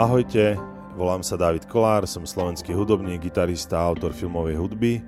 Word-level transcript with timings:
Ahojte, 0.00 0.56
volám 0.96 1.20
sa 1.20 1.36
David 1.36 1.68
Kolár, 1.68 2.08
som 2.08 2.24
slovenský 2.24 2.72
hudobník, 2.72 3.20
gitarista 3.28 3.84
autor 3.84 4.16
filmovej 4.16 4.56
hudby 4.56 5.04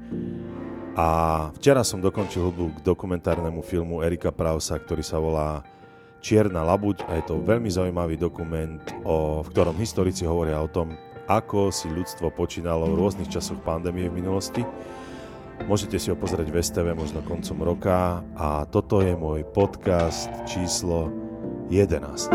a 0.92 1.08
včera 1.56 1.80
som 1.80 1.96
dokončil 1.96 2.52
hudbu 2.52 2.76
k 2.76 2.84
dokumentárnemu 2.84 3.64
filmu 3.64 4.04
Erika 4.04 4.28
Prausa, 4.28 4.76
ktorý 4.76 5.00
sa 5.00 5.16
volá 5.16 5.64
Čierna 6.20 6.60
labuť 6.60 7.08
a 7.08 7.16
je 7.16 7.24
to 7.24 7.40
veľmi 7.40 7.72
zaujímavý 7.72 8.20
dokument, 8.20 8.84
o, 9.00 9.40
v 9.40 9.48
ktorom 9.48 9.80
historici 9.80 10.28
hovoria 10.28 10.60
o 10.60 10.68
tom, 10.68 10.92
ako 11.24 11.72
si 11.72 11.88
ľudstvo 11.88 12.28
počínalo 12.28 12.92
v 12.92 13.00
rôznych 13.00 13.32
časoch 13.32 13.64
pandémie 13.64 14.12
v 14.12 14.20
minulosti. 14.20 14.60
Môžete 15.72 15.96
si 15.96 16.12
ho 16.12 16.20
pozrieť 16.20 16.52
v 16.52 16.60
STV 16.60 16.92
možno 16.92 17.24
koncom 17.24 17.64
roka 17.64 18.20
a 18.36 18.68
toto 18.68 19.00
je 19.00 19.16
môj 19.16 19.40
podcast 19.56 20.28
číslo 20.44 21.08
11. 21.72 22.28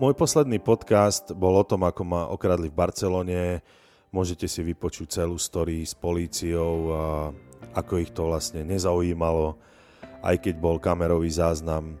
Môj 0.00 0.16
posledný 0.16 0.64
podcast 0.64 1.28
bol 1.36 1.60
o 1.60 1.60
tom, 1.60 1.84
ako 1.84 2.02
ma 2.08 2.24
okradli 2.32 2.72
v 2.72 2.78
Barcelone. 2.80 3.60
Môžete 4.08 4.48
si 4.48 4.64
vypočuť 4.64 5.20
celú 5.20 5.36
story 5.36 5.84
s 5.84 5.92
políciou 5.92 6.88
a 6.88 7.04
ako 7.76 8.00
ich 8.00 8.08
to 8.08 8.24
vlastne 8.24 8.64
nezaujímalo, 8.64 9.60
aj 10.24 10.40
keď 10.40 10.56
bol 10.56 10.80
kamerový 10.80 11.28
záznam, 11.28 12.00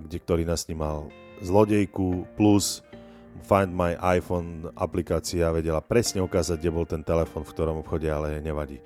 kde, 0.00 0.18
ktorý 0.24 0.48
nás 0.48 0.64
snímal 0.64 1.12
zlodejku, 1.44 2.24
plus 2.32 2.80
Find 3.44 3.76
My 3.76 4.00
iPhone 4.16 4.72
aplikácia 4.72 5.52
vedela 5.52 5.84
presne 5.84 6.24
ukázať, 6.24 6.56
kde 6.64 6.72
bol 6.72 6.88
ten 6.88 7.04
telefon, 7.04 7.44
v 7.44 7.52
ktorom 7.60 7.84
obchode, 7.84 8.08
ale 8.08 8.40
nevadí. 8.40 8.80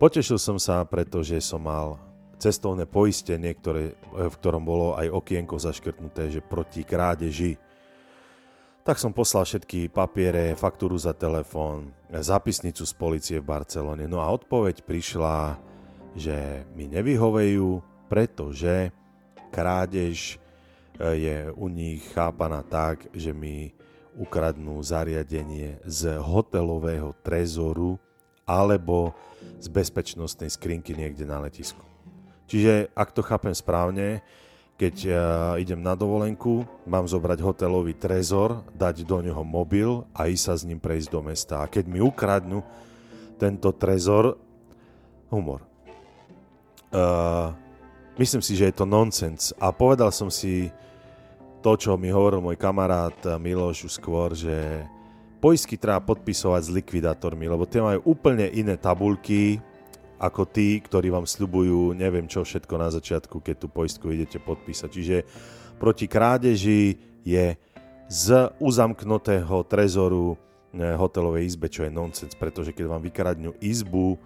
Potešil 0.00 0.40
som 0.40 0.56
sa, 0.56 0.80
pretože 0.88 1.36
som 1.44 1.60
mal 1.60 2.00
cestovné 2.38 2.84
poistenie, 2.86 3.54
ktoré, 3.54 3.94
eh, 3.94 4.28
v 4.28 4.34
ktorom 4.34 4.64
bolo 4.64 4.98
aj 4.98 5.10
okienko 5.10 5.56
zaškrtnuté, 5.58 6.30
že 6.30 6.40
proti 6.44 6.82
krádeži. 6.82 7.56
Tak 8.84 9.00
som 9.00 9.16
poslal 9.16 9.48
všetky 9.48 9.88
papiere, 9.88 10.52
faktúru 10.60 11.00
za 11.00 11.16
telefón, 11.16 11.88
zapisnicu 12.12 12.84
z 12.84 12.92
policie 12.92 13.36
v 13.40 13.48
Barcelone. 13.48 14.04
No 14.04 14.20
a 14.20 14.28
odpoveď 14.28 14.84
prišla, 14.84 15.56
že 16.12 16.68
mi 16.76 16.84
nevyhovejú, 16.92 17.80
pretože 18.12 18.92
krádež 19.48 20.36
eh, 20.36 21.14
je 21.16 21.36
u 21.54 21.66
nich 21.72 22.04
chápaná 22.12 22.60
tak, 22.60 23.08
že 23.16 23.32
mi 23.32 23.72
ukradnú 24.14 24.78
zariadenie 24.78 25.82
z 25.82 26.22
hotelového 26.22 27.18
trezoru 27.26 27.98
alebo 28.46 29.10
z 29.58 29.66
bezpečnostnej 29.72 30.52
skrinky 30.52 30.94
niekde 30.94 31.26
na 31.26 31.42
letisku. 31.42 31.93
Čiže 32.44 32.92
ak 32.92 33.12
to 33.16 33.24
chápem 33.24 33.54
správne, 33.56 34.20
keď 34.74 34.96
uh, 35.06 35.14
idem 35.62 35.78
na 35.78 35.94
dovolenku, 35.94 36.66
mám 36.82 37.06
zobrať 37.06 37.38
hotelový 37.40 37.94
trezor, 37.94 38.66
dať 38.74 39.06
do 39.06 39.22
neho 39.22 39.40
mobil 39.46 40.02
a 40.10 40.26
ísť 40.26 40.44
sa 40.44 40.54
s 40.58 40.66
ním 40.66 40.82
prejsť 40.82 41.08
do 41.14 41.20
mesta. 41.22 41.62
A 41.62 41.70
keď 41.70 41.86
mi 41.86 42.02
ukradnú 42.02 42.60
tento 43.38 43.70
trezor, 43.70 44.34
humor. 45.30 45.62
Uh, 46.90 47.54
myslím 48.18 48.42
si, 48.42 48.58
že 48.58 48.70
je 48.70 48.74
to 48.74 48.86
nonsens. 48.86 49.54
A 49.62 49.70
povedal 49.70 50.10
som 50.10 50.26
si 50.26 50.74
to, 51.62 51.78
čo 51.78 51.96
mi 51.96 52.10
hovoril 52.12 52.44
môj 52.44 52.58
kamarát 52.60 53.16
Miloš 53.40 53.88
už 53.88 53.92
skôr, 53.96 54.36
že 54.36 54.84
poisky 55.38 55.76
treba 55.76 56.00
podpisovať 56.00 56.60
s 56.60 56.74
likvidátormi, 56.74 57.46
lebo 57.48 57.64
tie 57.68 57.80
majú 57.80 58.16
úplne 58.16 58.48
iné 58.52 58.76
tabulky, 58.76 59.60
ako 60.24 60.48
tí, 60.48 60.80
ktorí 60.80 61.12
vám 61.12 61.28
sľubujú 61.28 61.92
neviem 61.92 62.24
čo 62.24 62.40
všetko 62.40 62.74
na 62.80 62.88
začiatku, 62.88 63.44
keď 63.44 63.56
tú 63.60 63.68
poistku 63.68 64.08
idete 64.08 64.40
podpísať. 64.40 64.88
Čiže 64.88 65.16
proti 65.76 66.08
krádeži 66.08 66.96
je 67.24 67.56
z 68.08 68.26
uzamknutého 68.60 69.64
trezoru 69.68 70.36
eh, 70.72 70.96
hotelovej 70.96 71.44
izbe, 71.44 71.68
čo 71.68 71.84
je 71.84 71.92
nonsens, 71.92 72.32
pretože 72.32 72.72
keď 72.72 72.84
vám 72.88 73.02
vykradnú 73.04 73.52
izbu 73.60 74.16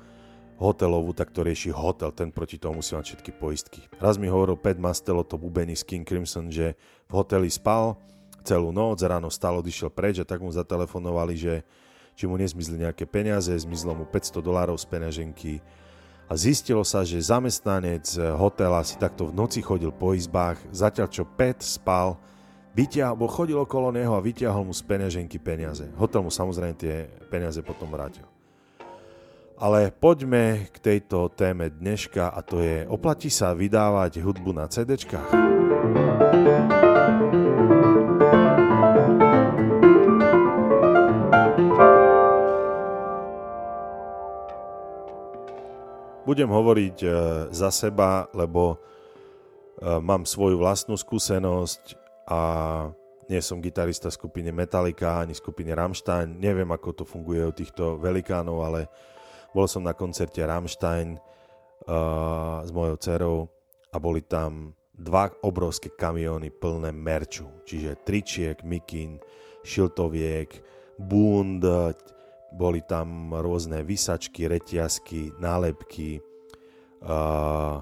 hotelovú, 0.58 1.14
tak 1.14 1.30
to 1.30 1.46
rieši 1.46 1.70
hotel, 1.70 2.10
ten 2.10 2.34
proti 2.34 2.58
tomu 2.58 2.82
musí 2.82 2.98
mať 2.98 3.14
všetky 3.14 3.30
poistky. 3.38 3.80
Raz 4.02 4.18
mi 4.18 4.26
hovoril 4.26 4.58
Pat 4.58 4.74
Mastelo, 4.74 5.22
to 5.22 5.38
bubení 5.38 5.78
King 5.78 6.02
Crimson, 6.02 6.50
že 6.50 6.74
v 7.06 7.12
hoteli 7.14 7.46
spal 7.46 7.94
celú 8.42 8.74
noc, 8.74 8.98
ráno 9.06 9.30
stalo, 9.30 9.62
odišiel 9.62 9.94
preč 9.94 10.18
a 10.18 10.26
tak 10.26 10.42
mu 10.42 10.50
zatelefonovali, 10.50 11.34
že 11.38 11.54
či 12.18 12.26
mu 12.26 12.34
nezmizli 12.34 12.82
nejaké 12.82 13.06
peniaze, 13.06 13.54
zmizlo 13.54 13.94
mu 13.94 14.02
500 14.02 14.42
dolárov 14.42 14.74
z 14.74 14.86
peňaženky, 14.90 15.62
a 16.28 16.36
zistilo 16.36 16.84
sa, 16.84 17.00
že 17.08 17.24
zamestnanec 17.24 18.04
hotela 18.36 18.84
si 18.84 19.00
takto 19.00 19.32
v 19.32 19.36
noci 19.36 19.64
chodil 19.64 19.88
po 19.88 20.12
izbách, 20.12 20.60
zatiaľ 20.68 21.08
čo 21.08 21.24
Pet 21.24 21.64
spal, 21.64 22.20
vytiahol, 22.76 23.16
chodil 23.32 23.56
okolo 23.56 23.88
neho 23.90 24.12
a 24.12 24.20
vytiahol 24.20 24.68
mu 24.68 24.76
z 24.76 24.84
peňaženky 24.84 25.40
peniaze. 25.40 25.88
Hotel 25.96 26.20
mu 26.20 26.28
samozrejme 26.28 26.76
tie 26.76 27.08
peniaze 27.32 27.64
potom 27.64 27.88
vrátil. 27.88 28.28
Ale 29.58 29.90
poďme 29.90 30.70
k 30.70 30.76
tejto 30.78 31.34
téme 31.34 31.66
dneška 31.72 32.30
a 32.30 32.38
to 32.46 32.62
je, 32.62 32.86
oplatí 32.86 33.26
sa 33.26 33.56
vydávať 33.56 34.22
hudbu 34.22 34.54
na 34.54 34.70
CDčkách? 34.70 35.57
Budem 46.28 46.52
hovoriť 46.52 46.96
e, 47.00 47.08
za 47.56 47.72
seba, 47.72 48.28
lebo 48.36 48.76
e, 48.76 48.76
mám 49.96 50.28
svoju 50.28 50.60
vlastnú 50.60 50.92
skúsenosť 50.92 51.96
a 52.28 52.40
nie 53.32 53.40
som 53.40 53.64
gitarista 53.64 54.12
skupine 54.12 54.52
Metallica 54.52 55.24
ani 55.24 55.32
skupine 55.32 55.72
Rammstein. 55.72 56.36
Neviem, 56.36 56.68
ako 56.68 57.00
to 57.00 57.04
funguje 57.08 57.48
u 57.48 57.56
týchto 57.56 57.96
velikánov, 57.96 58.60
ale 58.60 58.92
bol 59.56 59.64
som 59.64 59.80
na 59.80 59.96
koncerte 59.96 60.44
Rammstein 60.44 61.16
uh, 61.16 62.60
s 62.64 62.70
mojou 62.72 62.96
dcerou 63.00 63.38
a 63.92 63.96
boli 63.96 64.24
tam 64.24 64.72
dva 64.92 65.32
obrovské 65.44 65.92
kamióny 65.92 66.52
plné 66.52 66.92
merču, 66.92 67.48
čiže 67.68 68.00
tričiek, 68.04 68.64
mikin, 68.64 69.20
šiltoviek, 69.60 70.56
bund, 70.96 71.64
boli 72.52 72.80
tam 72.84 73.34
rôzne 73.36 73.84
vysačky, 73.84 74.48
reťazky, 74.48 75.36
nálepky, 75.36 76.22
uh, 77.04 77.80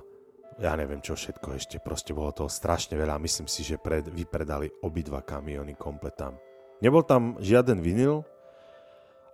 ja 0.56 0.72
neviem 0.72 1.04
čo 1.04 1.12
všetko 1.12 1.48
ešte, 1.60 1.76
proste 1.84 2.16
bolo 2.16 2.32
toho 2.32 2.48
strašne 2.48 2.96
veľa. 2.96 3.20
Myslím 3.20 3.44
si, 3.44 3.60
že 3.60 3.76
pred, 3.76 4.08
vypredali 4.08 4.72
obidva 4.80 5.20
kamiony 5.20 5.76
komplet. 5.76 6.16
Nebol 6.80 7.04
tam 7.04 7.36
žiaden 7.40 7.80
vinyl 7.84 8.24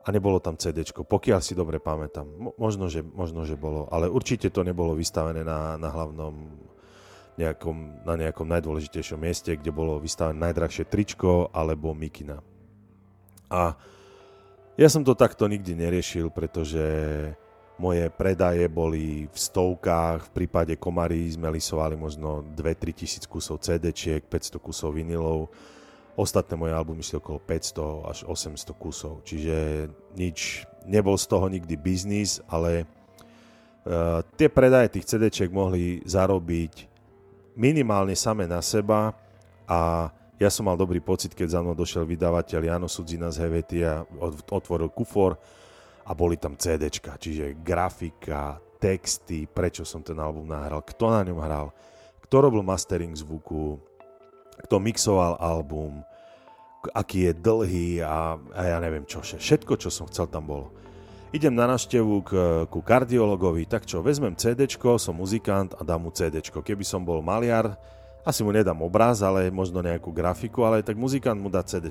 a 0.02 0.08
nebolo 0.10 0.42
tam 0.42 0.58
CD, 0.58 0.82
pokiaľ 0.82 1.38
si 1.38 1.54
dobre 1.54 1.78
pamätám. 1.78 2.26
Mo- 2.26 2.54
možno, 2.58 2.90
že, 2.90 3.06
možno, 3.06 3.46
že 3.46 3.54
bolo, 3.54 3.86
ale 3.94 4.10
určite 4.10 4.50
to 4.50 4.66
nebolo 4.66 4.98
vystavené 4.98 5.46
na, 5.46 5.78
na 5.78 5.88
hlavnom 5.94 6.34
nejakom, 7.38 8.02
na 8.02 8.14
nejakom 8.18 8.44
najdôležitejšom 8.50 9.22
mieste, 9.22 9.54
kde 9.54 9.70
bolo 9.70 10.02
vystavené 10.02 10.50
najdrahšie 10.50 10.90
tričko 10.90 11.54
alebo 11.54 11.94
mikina. 11.94 12.42
A 13.46 13.78
ja 14.76 14.88
som 14.88 15.04
to 15.04 15.12
takto 15.12 15.44
nikdy 15.44 15.76
neriešil, 15.76 16.32
pretože 16.32 16.80
moje 17.80 18.06
predaje 18.14 18.68
boli 18.68 19.26
v 19.26 19.36
stovkách, 19.36 20.30
v 20.30 20.34
prípade 20.44 20.78
Komary 20.78 21.32
sme 21.32 21.50
lisovali 21.50 21.98
možno 21.98 22.46
2-3 22.54 22.94
tisíc 22.94 23.24
kusov 23.26 23.58
CD-čiek, 23.64 24.22
500 24.28 24.62
kusov 24.62 24.94
vinilov, 24.94 25.50
ostatné 26.14 26.54
moje 26.54 26.72
albumy 26.76 27.02
si 27.02 27.16
okolo 27.16 27.40
500 27.40 28.10
až 28.12 28.18
800 28.28 28.76
kusov, 28.76 29.24
čiže 29.24 29.88
nič, 30.14 30.68
nebol 30.84 31.16
z 31.16 31.26
toho 31.26 31.48
nikdy 31.48 31.74
biznis, 31.74 32.38
ale 32.46 32.84
uh, 32.84 34.20
tie 34.36 34.52
predaje 34.52 35.00
tých 35.00 35.08
CD-čiek 35.08 35.50
mohli 35.50 36.04
zarobiť 36.04 36.92
minimálne 37.56 38.16
same 38.16 38.48
na 38.48 38.60
seba 38.64 39.12
a 39.68 40.08
ja 40.42 40.50
som 40.50 40.66
mal 40.66 40.74
dobrý 40.74 40.98
pocit, 40.98 41.38
keď 41.38 41.48
za 41.54 41.60
mnou 41.62 41.78
došiel 41.78 42.02
vydavateľ 42.02 42.60
Jano 42.66 42.90
Sudzina 42.90 43.30
z 43.30 43.46
Hevety 43.46 43.86
a 43.86 44.02
otvoril 44.50 44.90
kufor 44.90 45.38
a 46.02 46.10
boli 46.18 46.34
tam 46.34 46.58
CDčka, 46.58 47.14
čiže 47.14 47.62
grafika, 47.62 48.58
texty, 48.82 49.46
prečo 49.46 49.86
som 49.86 50.02
ten 50.02 50.18
album 50.18 50.50
nahral, 50.50 50.82
kto 50.82 51.14
na 51.14 51.22
ňom 51.22 51.38
hral, 51.38 51.70
kto 52.26 52.34
robil 52.42 52.66
mastering 52.66 53.14
zvuku, 53.14 53.78
kto 54.66 54.76
mixoval 54.82 55.38
album, 55.38 56.02
aký 56.90 57.30
je 57.30 57.32
dlhý 57.38 57.88
a, 58.02 58.34
a 58.34 58.60
ja 58.66 58.82
neviem 58.82 59.06
čo, 59.06 59.22
všetko, 59.22 59.78
čo 59.78 59.94
som 59.94 60.10
chcel, 60.10 60.26
tam 60.26 60.50
bolo. 60.50 60.74
Idem 61.30 61.54
na 61.54 61.70
návštevu 61.70 62.14
k, 62.26 62.30
ku 62.66 62.82
kardiologovi, 62.82 63.64
tak 63.70 63.86
čo, 63.86 64.02
vezmem 64.02 64.34
CD, 64.34 64.66
som 64.98 65.14
muzikant 65.16 65.72
a 65.78 65.86
dám 65.86 66.04
mu 66.04 66.10
CD. 66.10 66.42
Keby 66.42 66.84
som 66.84 67.06
bol 67.06 67.22
maliar, 67.24 67.78
asi 68.22 68.40
mu 68.46 68.54
nedám 68.54 68.78
obraz, 68.82 69.20
ale 69.20 69.50
možno 69.50 69.82
nejakú 69.82 70.14
grafiku, 70.14 70.62
ale 70.62 70.82
tak 70.82 70.94
muzikant 70.94 71.38
mu 71.38 71.50
dá 71.50 71.62
CD. 71.66 71.90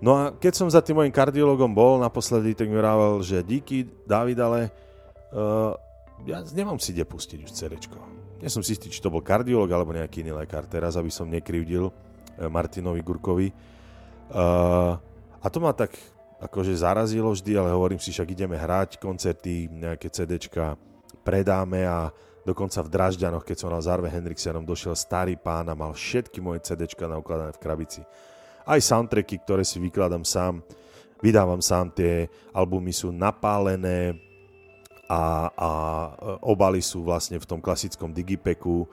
No 0.00 0.16
a 0.16 0.22
keď 0.32 0.52
som 0.56 0.68
za 0.72 0.80
tým 0.80 0.96
mojim 0.96 1.12
kardiologom 1.12 1.68
bol 1.76 2.00
naposledy, 2.00 2.56
tak 2.56 2.72
mi 2.72 2.80
vrával, 2.80 3.20
že 3.20 3.44
díky, 3.44 3.84
David, 4.08 4.40
ale 4.40 4.72
uh, 5.36 5.76
ja 6.24 6.40
nemám 6.56 6.80
si 6.80 6.96
kde 6.96 7.04
pustiť 7.04 7.38
už 7.44 7.52
CD. 7.52 7.76
Nie 8.40 8.48
som 8.48 8.64
si 8.64 8.72
istý, 8.72 8.88
či 8.88 9.04
to 9.04 9.12
bol 9.12 9.20
kardiolog 9.20 9.68
alebo 9.68 9.92
nejaký 9.92 10.24
iný 10.24 10.32
lekár 10.32 10.64
teraz, 10.64 10.96
aby 10.96 11.12
som 11.12 11.28
nekrivdil 11.28 11.92
uh, 11.92 11.92
Martinovi 12.48 13.04
Gurkovi. 13.04 13.52
Uh, 14.32 14.96
a 15.44 15.46
to 15.52 15.60
ma 15.60 15.76
tak 15.76 15.92
akože 16.40 16.72
zarazilo 16.72 17.36
vždy, 17.36 17.52
ale 17.60 17.76
hovorím 17.76 18.00
si, 18.00 18.08
však 18.08 18.32
ideme 18.32 18.56
hrať 18.56 18.96
koncerty, 18.96 19.68
nejaké 19.68 20.08
CDčka 20.08 20.80
predáme 21.20 21.84
a 21.84 22.08
dokonca 22.50 22.82
v 22.82 22.90
Dražďanoch, 22.90 23.46
keď 23.46 23.56
som 23.62 23.70
na 23.70 23.78
Zarve 23.78 24.10
Henriksenom 24.10 24.66
došiel 24.66 24.98
starý 24.98 25.38
pán 25.38 25.70
a 25.70 25.78
mal 25.78 25.94
všetky 25.94 26.42
moje 26.42 26.66
CDčka 26.66 27.06
naukladané 27.06 27.54
v 27.54 27.62
krabici. 27.62 28.02
Aj 28.66 28.82
soundtracky, 28.82 29.38
ktoré 29.46 29.62
si 29.62 29.78
vykladám 29.78 30.26
sám, 30.26 30.66
vydávam 31.22 31.62
sám, 31.62 31.94
tie 31.94 32.26
albumy 32.50 32.90
sú 32.90 33.14
napálené 33.14 34.18
a, 35.06 35.50
a 35.54 35.70
obaly 36.42 36.82
sú 36.82 37.06
vlastne 37.06 37.38
v 37.38 37.46
tom 37.46 37.62
klasickom 37.62 38.10
digipeku 38.10 38.86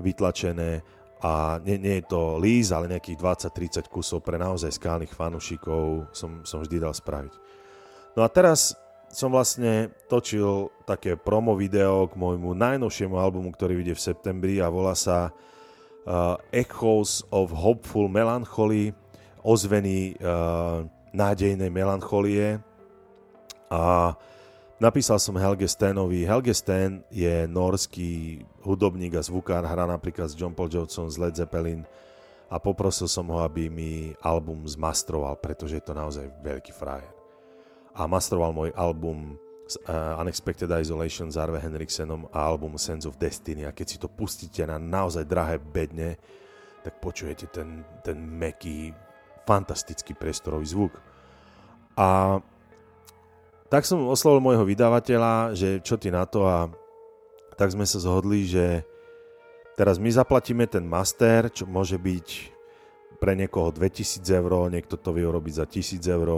vytlačené 0.00 0.80
a 1.22 1.62
nie, 1.62 1.78
nie 1.78 2.02
je 2.02 2.10
to 2.10 2.42
líz, 2.42 2.74
ale 2.74 2.90
nejakých 2.90 3.46
20-30 3.46 3.86
kusov 3.86 4.26
pre 4.26 4.40
naozaj 4.42 4.74
skálnych 4.74 5.14
fanúšikov 5.14 6.10
som, 6.10 6.42
som 6.42 6.58
vždy 6.58 6.82
dal 6.82 6.90
spraviť. 6.90 7.34
No 8.18 8.26
a 8.26 8.28
teraz 8.28 8.74
som 9.12 9.28
vlastne 9.28 9.92
točil 10.08 10.72
také 10.88 11.20
promo 11.20 11.52
video 11.52 12.08
k 12.08 12.16
môjmu 12.16 12.56
najnovšiemu 12.56 13.14
albumu, 13.20 13.52
ktorý 13.52 13.78
vyjde 13.78 13.94
v 13.94 14.04
septembri 14.08 14.54
a 14.64 14.72
volá 14.72 14.96
sa 14.96 15.28
uh, 15.28 16.40
Echoes 16.48 17.20
of 17.28 17.52
Hopeful 17.52 18.08
Melancholy, 18.08 18.96
ozveny 19.44 20.16
uh, 20.16 20.88
nádejnej 21.12 21.68
melancholie. 21.68 22.58
A 23.68 24.16
Napísal 24.82 25.22
som 25.22 25.38
Helge 25.38 25.70
Stanovi. 25.70 26.26
Helge 26.26 26.50
Stan 26.50 27.06
je 27.06 27.46
norský 27.46 28.42
hudobník 28.66 29.14
a 29.14 29.22
zvukár, 29.22 29.62
hrá 29.62 29.86
napríklad 29.86 30.26
s 30.26 30.34
John 30.34 30.58
Paul 30.58 30.74
Johnson 30.74 31.06
z 31.06 31.22
Led 31.22 31.38
Zeppelin 31.38 31.86
a 32.50 32.58
poprosil 32.58 33.06
som 33.06 33.30
ho, 33.30 33.46
aby 33.46 33.70
mi 33.70 34.10
album 34.26 34.66
zmastroval, 34.66 35.38
pretože 35.38 35.78
je 35.78 35.86
to 35.86 35.94
naozaj 35.94 36.26
veľký 36.42 36.74
frajer. 36.74 37.21
A 37.92 38.08
mastroval 38.08 38.56
môj 38.56 38.70
album 38.72 39.36
uh, 39.88 40.20
Unexpected 40.20 40.72
Isolation 40.72 41.28
s 41.28 41.36
Arve 41.36 41.60
Henriksenom 41.60 42.28
a 42.32 42.44
album 42.48 42.80
Sense 42.80 43.04
of 43.04 43.20
Destiny. 43.20 43.68
A 43.68 43.76
keď 43.76 43.86
si 43.86 43.98
to 44.00 44.08
pustíte 44.08 44.64
na 44.64 44.80
naozaj 44.80 45.28
drahé 45.28 45.60
bedne, 45.60 46.16
tak 46.82 46.98
počujete 46.98 47.52
ten, 47.52 47.84
ten 48.02 48.18
meký, 48.18 48.90
fantastický 49.44 50.16
priestorový 50.16 50.66
zvuk. 50.66 50.92
A 51.94 52.40
tak 53.72 53.88
som 53.88 54.08
oslovil 54.08 54.44
môjho 54.44 54.68
vydavateľa, 54.68 55.56
že 55.56 55.80
čo 55.80 55.96
ty 55.96 56.12
na 56.12 56.28
to 56.28 56.44
a 56.44 56.68
tak 57.56 57.72
sme 57.72 57.84
sa 57.88 58.00
zhodli, 58.00 58.48
že 58.48 58.84
teraz 59.76 59.96
my 59.96 60.08
zaplatíme 60.12 60.68
ten 60.68 60.84
master, 60.84 61.48
čo 61.52 61.64
môže 61.64 61.96
byť 61.96 62.28
pre 63.22 63.38
niekoho 63.38 63.70
2000 63.70 64.18
eur, 64.26 64.52
niekto 64.66 64.98
to 64.98 65.14
vie 65.14 65.22
urobiť 65.22 65.54
za 65.62 65.64
1000 65.64 66.02
eur. 66.10 66.28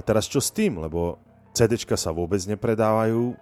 A 0.00 0.04
teraz 0.04 0.24
čo 0.24 0.40
s 0.40 0.48
tým, 0.48 0.80
lebo 0.80 1.20
CDčka 1.52 1.92
sa 2.00 2.08
vôbec 2.08 2.40
nepredávajú, 2.48 3.36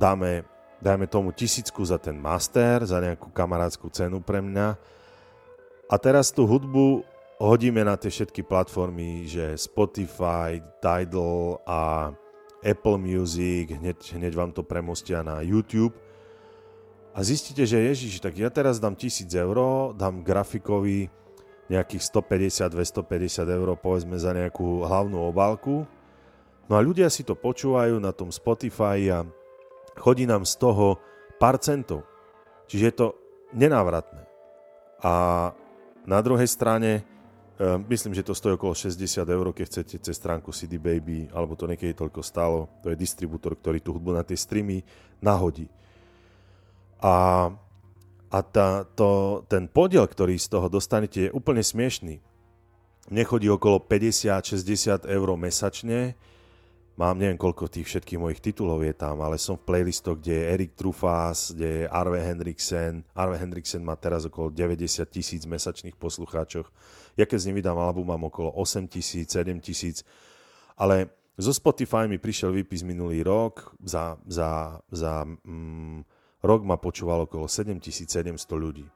dáme, 0.00 0.48
dáme 0.80 1.04
tomu 1.04 1.28
tisícku 1.36 1.84
za 1.84 2.00
ten 2.00 2.16
master, 2.16 2.88
za 2.88 3.04
nejakú 3.04 3.28
kamarádskú 3.28 3.92
cenu 3.92 4.24
pre 4.24 4.40
mňa. 4.40 4.80
A 5.92 5.94
teraz 6.00 6.32
tú 6.32 6.48
hudbu 6.48 7.04
hodíme 7.36 7.84
na 7.84 8.00
tie 8.00 8.08
všetky 8.08 8.48
platformy, 8.48 9.28
že 9.28 9.60
Spotify, 9.60 10.64
Tidal 10.80 11.60
a 11.68 12.08
Apple 12.64 12.96
Music, 12.96 13.76
hneď, 13.76 14.16
hneď 14.16 14.32
vám 14.32 14.56
to 14.56 14.64
premostia 14.64 15.20
na 15.20 15.44
YouTube. 15.44 15.92
A 17.12 17.20
zistíte, 17.20 17.68
že 17.68 17.76
Ježiš, 17.76 18.24
tak 18.24 18.40
ja 18.40 18.48
teraz 18.48 18.80
dám 18.80 18.96
1000 18.96 19.28
eur, 19.36 19.58
dám 19.92 20.24
grafikovi 20.24 21.12
nejakých 21.70 22.02
150-250 22.02 23.46
eur, 23.46 23.68
povedzme 23.78 24.18
za 24.18 24.34
nejakú 24.34 24.82
hlavnú 24.82 25.22
obálku. 25.22 25.86
No 26.66 26.72
a 26.74 26.80
ľudia 26.82 27.06
si 27.06 27.22
to 27.22 27.38
počúvajú 27.38 28.02
na 28.02 28.10
tom 28.10 28.34
Spotify 28.34 28.98
a 29.10 29.18
chodí 29.94 30.26
nám 30.26 30.42
z 30.42 30.58
toho 30.58 30.98
pár 31.38 31.62
centov. 31.62 32.02
Čiže 32.66 32.84
je 32.90 32.94
to 32.94 33.06
nenávratné. 33.54 34.26
A 35.00 35.12
na 36.06 36.18
druhej 36.22 36.50
strane 36.50 37.06
Ehm, 37.60 37.84
myslím, 37.92 38.16
že 38.16 38.24
to 38.24 38.32
stojí 38.32 38.56
okolo 38.56 38.72
60 38.72 39.28
eur, 39.28 39.52
keď 39.52 39.66
chcete 39.68 39.96
cez 40.00 40.16
stránku 40.16 40.48
CD 40.48 40.80
Baby, 40.80 41.28
alebo 41.28 41.52
to 41.52 41.68
niekedy 41.68 41.92
toľko 41.92 42.24
stálo. 42.24 42.72
To 42.80 42.88
je 42.88 42.96
distribútor, 42.96 43.52
ktorý 43.52 43.84
tú 43.84 43.92
hudbu 43.92 44.16
na 44.16 44.24
tie 44.24 44.32
streamy 44.32 44.80
nahodí. 45.20 45.68
A, 47.04 47.52
a 48.30 48.38
tá, 48.46 48.86
to, 48.94 49.42
ten 49.50 49.66
podiel, 49.66 50.06
ktorý 50.06 50.38
z 50.38 50.46
toho 50.46 50.70
dostanete, 50.70 51.28
je 51.28 51.34
úplne 51.34 51.60
smiešný. 51.60 52.22
Nechodí 53.10 53.50
okolo 53.50 53.82
50-60 53.82 55.04
eur 55.10 55.28
mesačne, 55.34 56.14
Mám 57.00 57.16
neviem 57.16 57.40
koľko 57.40 57.72
tých 57.72 57.88
všetkých 57.88 58.20
mojich 58.20 58.44
titulov 58.44 58.84
je 58.84 58.92
tam, 58.92 59.24
ale 59.24 59.40
som 59.40 59.56
v 59.56 59.64
playlistoch, 59.72 60.20
kde 60.20 60.36
je 60.36 60.44
Erik 60.52 60.76
Trufas, 60.76 61.56
kde 61.56 61.68
je 61.80 61.84
Arve 61.88 62.20
Hendriksen. 62.20 63.08
Arve 63.16 63.40
Hendriksen 63.40 63.80
má 63.80 63.96
teraz 63.96 64.28
okolo 64.28 64.52
90 64.52 65.08
tisíc 65.08 65.48
mesačných 65.48 65.96
poslucháčov. 65.96 66.68
Ja 67.16 67.24
keď 67.24 67.40
z 67.40 67.46
ním 67.48 67.64
vydám 67.64 67.80
album, 67.80 68.04
mám 68.12 68.28
okolo 68.28 68.52
8 68.52 68.84
tisíc, 68.84 69.32
7 69.32 69.64
tisíc. 69.64 70.04
Ale 70.76 71.08
zo 71.40 71.56
Spotify 71.56 72.04
mi 72.04 72.20
prišiel 72.20 72.52
výpis 72.52 72.84
minulý 72.84 73.24
rok. 73.24 73.72
Za, 73.80 74.20
za, 74.28 74.76
za 74.92 75.24
mm, 75.24 76.04
rok 76.40 76.60
ma 76.64 76.76
počúvalo 76.80 77.28
okolo 77.28 77.46
7700 77.48 78.36
ľudí. 78.56 78.86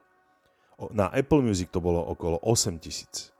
Na 0.91 1.07
Apple 1.13 1.39
Music 1.39 1.71
to 1.71 1.79
bolo 1.79 2.03
okolo 2.03 2.41
8 2.43 2.77
tisíc 2.83 3.35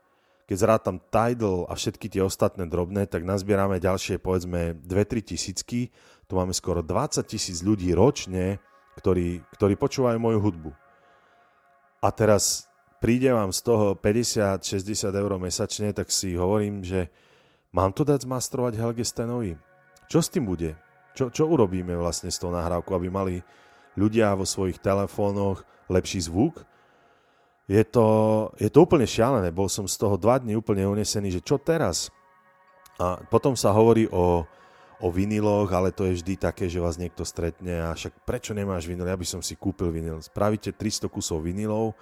keď 0.46 0.58
zrátam 0.62 1.02
Tidal 1.10 1.66
a 1.66 1.74
všetky 1.74 2.06
tie 2.06 2.22
ostatné 2.22 2.70
drobné, 2.70 3.10
tak 3.10 3.26
nazbierame 3.26 3.82
ďalšie, 3.82 4.22
povedzme, 4.22 4.78
2-3 4.86 5.34
tisícky. 5.34 5.90
Tu 6.30 6.34
máme 6.38 6.54
skoro 6.54 6.86
20 6.86 7.26
tisíc 7.26 7.66
ľudí 7.66 7.90
ročne, 7.98 8.62
ktorí, 9.02 9.42
ktorí 9.58 9.74
počúvajú 9.74 10.18
moju 10.22 10.40
hudbu. 10.42 10.72
A 12.06 12.14
teraz 12.14 12.70
príde 13.02 13.34
vám 13.34 13.50
z 13.50 13.66
toho 13.66 13.98
50-60 13.98 14.62
eur 15.10 15.32
mesačne, 15.42 15.90
tak 15.98 16.14
si 16.14 16.38
hovorím, 16.38 16.86
že 16.86 17.10
mám 17.74 17.90
to 17.90 18.06
dať 18.06 18.30
zmastrovať 18.30 18.78
Helge 18.78 19.02
Stenovi. 19.02 19.58
Čo 20.06 20.22
s 20.22 20.30
tým 20.30 20.46
bude? 20.46 20.78
Čo, 21.18 21.34
čo 21.34 21.50
urobíme 21.50 21.98
vlastne 21.98 22.30
s 22.30 22.38
tou 22.38 22.54
nahrávkou, 22.54 22.94
aby 22.94 23.10
mali 23.10 23.36
ľudia 23.96 24.36
vo 24.36 24.48
svojich 24.48 24.80
telefónoch 24.80 25.64
lepší 25.90 26.24
zvuk? 26.28 26.64
je 27.66 27.84
to, 27.84 28.08
je 28.62 28.70
to 28.70 28.86
úplne 28.86 29.10
šialené. 29.10 29.50
Bol 29.50 29.66
som 29.66 29.90
z 29.90 29.98
toho 29.98 30.16
dva 30.22 30.38
dní 30.38 30.54
úplne 30.54 30.86
unesený, 30.86 31.34
že 31.34 31.42
čo 31.42 31.58
teraz? 31.58 32.14
A 33.02 33.20
potom 33.28 33.58
sa 33.58 33.74
hovorí 33.74 34.06
o, 34.14 34.46
o 35.02 35.08
viniloch, 35.10 35.68
ale 35.74 35.90
to 35.90 36.06
je 36.08 36.22
vždy 36.22 36.34
také, 36.38 36.70
že 36.70 36.80
vás 36.80 37.02
niekto 37.02 37.26
stretne 37.26 37.82
a 37.82 37.98
však 37.98 38.22
prečo 38.24 38.54
nemáš 38.54 38.86
vinil? 38.86 39.10
Ja 39.10 39.18
by 39.18 39.26
som 39.26 39.42
si 39.42 39.58
kúpil 39.58 39.90
vinil. 39.90 40.22
Spravíte 40.22 40.72
300 40.72 41.10
kusov 41.10 41.42
vinilov, 41.42 41.98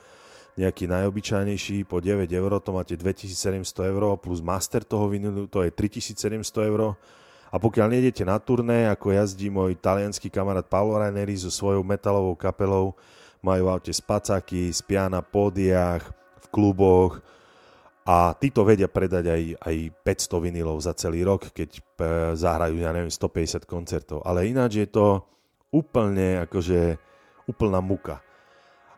nejaký 0.60 0.86
najobyčajnejší 0.86 1.88
po 1.88 1.98
9 1.98 2.30
eur, 2.30 2.52
to 2.62 2.70
máte 2.76 2.94
2700 2.94 3.90
eur 3.90 4.04
plus 4.20 4.44
master 4.44 4.86
toho 4.86 5.10
vinilu, 5.10 5.50
to 5.50 5.66
je 5.66 5.72
3700 5.72 6.70
eur. 6.70 6.94
A 7.54 7.62
pokiaľ 7.62 7.94
nejdete 7.94 8.26
na 8.26 8.42
turné, 8.42 8.90
ako 8.90 9.14
jazdí 9.14 9.54
môj 9.54 9.78
talianský 9.78 10.34
kamarát 10.34 10.66
Paolo 10.66 10.98
Raineri 10.98 11.38
so 11.38 11.54
svojou 11.54 11.86
metalovou 11.86 12.34
kapelou, 12.34 12.98
majú 13.46 13.70
v 13.70 13.72
aute 13.78 13.94
spacáky, 13.94 14.74
spia 14.74 15.06
na 15.06 15.22
pódiách, 15.22 16.02
v 16.42 16.46
kluboch 16.50 17.22
a 18.10 18.34
títo 18.34 18.66
vedia 18.66 18.90
predať 18.90 19.30
aj, 19.30 19.44
aj 19.70 19.76
500 20.02 20.44
vinilov 20.50 20.82
za 20.82 20.98
celý 20.98 21.22
rok, 21.22 21.54
keď 21.54 21.70
e, 21.78 21.82
zahrajú, 22.34 22.82
ja 22.82 22.90
neviem, 22.90 23.14
150 23.14 23.70
koncertov. 23.70 24.26
Ale 24.26 24.50
ináč 24.50 24.82
je 24.82 24.90
to 24.90 25.22
úplne 25.70 26.42
akože 26.50 26.98
úplná 27.46 27.86
muka. 27.86 28.18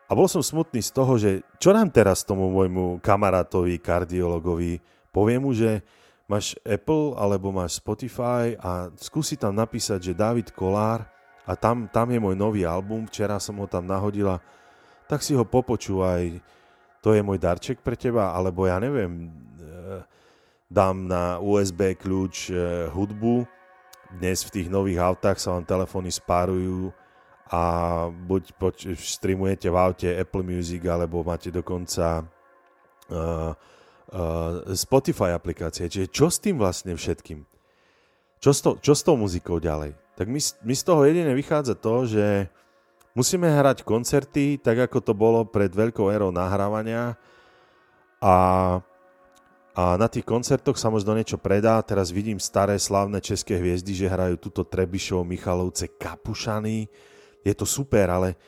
A 0.08 0.16
bol 0.16 0.32
som 0.32 0.40
smutný 0.40 0.80
z 0.80 0.92
toho, 0.96 1.20
že 1.20 1.44
čo 1.60 1.76
nám 1.76 1.92
teraz 1.92 2.24
tomu 2.24 2.48
môjmu 2.56 3.04
kamarátovi, 3.04 3.84
kardiologovi, 3.84 4.80
poviem 5.12 5.44
mu, 5.44 5.52
že 5.52 5.84
máš 6.26 6.58
Apple 6.66 7.14
alebo 7.18 7.54
máš 7.54 7.78
Spotify 7.78 8.58
a 8.58 8.90
skúsi 8.98 9.38
tam 9.38 9.54
napísať, 9.54 10.12
že 10.12 10.18
David 10.18 10.52
Kolár 10.54 11.06
a 11.46 11.54
tam, 11.54 11.86
tam 11.90 12.10
je 12.10 12.18
môj 12.18 12.34
nový 12.34 12.66
album, 12.66 13.06
včera 13.06 13.38
som 13.38 13.62
ho 13.62 13.68
tam 13.70 13.86
nahodila, 13.86 14.42
tak 15.06 15.22
si 15.22 15.38
ho 15.38 15.46
popočúvaj, 15.46 16.42
to 17.06 17.14
je 17.14 17.22
môj 17.22 17.38
darček 17.38 17.86
pre 17.86 17.94
teba, 17.94 18.34
alebo 18.34 18.66
ja 18.66 18.82
neviem, 18.82 19.30
eh, 19.62 20.02
dám 20.66 21.06
na 21.06 21.38
USB 21.38 21.94
kľúč 21.94 22.50
eh, 22.50 22.90
hudbu, 22.90 23.46
dnes 24.16 24.46
v 24.46 24.54
tých 24.62 24.68
nových 24.72 25.02
autách 25.02 25.38
sa 25.38 25.54
vám 25.54 25.66
telefóny 25.68 26.10
spárujú 26.10 26.94
a 27.52 27.62
buď 28.10 28.44
poč- 28.58 28.90
streamujete 28.98 29.70
v 29.70 29.78
aute 29.78 30.10
Apple 30.10 30.46
Music, 30.46 30.82
alebo 30.88 31.22
máte 31.22 31.54
dokonca 31.54 32.26
uh, 33.12 33.52
Spotify 34.78 35.34
aplikácie. 35.34 35.90
Čiže 35.90 36.08
čo 36.14 36.28
s 36.30 36.38
tým 36.38 36.62
vlastne 36.62 36.94
všetkým? 36.94 37.44
Čo 38.40 38.52
s, 38.54 38.60
to, 38.62 38.72
čo 38.78 38.94
s 38.94 39.02
tou 39.02 39.18
muzikou 39.18 39.58
ďalej? 39.58 39.98
Tak 40.16 40.30
mi, 40.30 40.40
mi 40.40 40.76
z 40.78 40.84
toho 40.86 41.02
jedine 41.04 41.34
vychádza 41.34 41.76
to, 41.76 42.06
že 42.06 42.48
musíme 43.18 43.50
hrať 43.50 43.82
koncerty 43.82 44.62
tak, 44.62 44.86
ako 44.86 45.02
to 45.02 45.14
bolo 45.18 45.44
pred 45.48 45.72
veľkou 45.72 46.08
érou 46.14 46.30
nahrávania 46.30 47.18
a, 48.22 48.36
a 49.76 49.84
na 49.98 50.08
tých 50.08 50.24
koncertoch 50.24 50.78
sa 50.80 50.94
možno 50.94 51.18
niečo 51.18 51.36
predá. 51.36 51.82
Teraz 51.82 52.14
vidím 52.14 52.40
staré 52.40 52.80
slavné 52.80 53.20
české 53.20 53.60
hviezdy, 53.60 53.92
že 53.92 54.12
hrajú 54.12 54.40
túto 54.40 54.64
Trebišov, 54.64 55.28
Michalovce, 55.28 55.92
Kapušany. 55.98 56.88
Je 57.44 57.54
to 57.58 57.66
super, 57.68 58.08
ale 58.08 58.40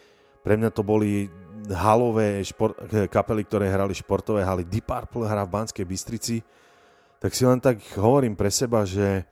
pre 0.46 0.56
mňa 0.56 0.72
to 0.72 0.86
boli 0.86 1.28
halové 1.74 2.43
šport, 2.43 2.75
kapely, 3.12 3.43
ktoré 3.43 3.67
hrali 3.67 3.91
športové 3.91 4.43
haly. 4.43 4.63
Deep 4.63 4.88
Purple 4.88 5.27
hrá 5.27 5.43
v 5.43 5.53
Banskej 5.53 5.86
Bystrici. 5.86 6.38
Tak 7.17 7.33
si 7.33 7.43
len 7.43 7.57
tak 7.57 7.81
hovorím 7.97 8.38
pre 8.38 8.53
seba, 8.53 8.86
že 8.86 9.25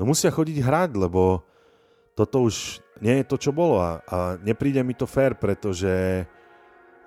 no 0.00 0.08
musia 0.08 0.32
chodiť 0.32 0.56
hrať, 0.64 0.90
lebo 0.96 1.44
toto 2.16 2.48
už 2.48 2.80
nie 3.04 3.20
je 3.20 3.24
to, 3.28 3.36
čo 3.36 3.50
bolo 3.52 3.80
a, 3.80 4.00
a 4.08 4.16
nepríde 4.40 4.80
mi 4.84 4.96
to 4.96 5.04
fér, 5.04 5.36
pretože 5.36 6.24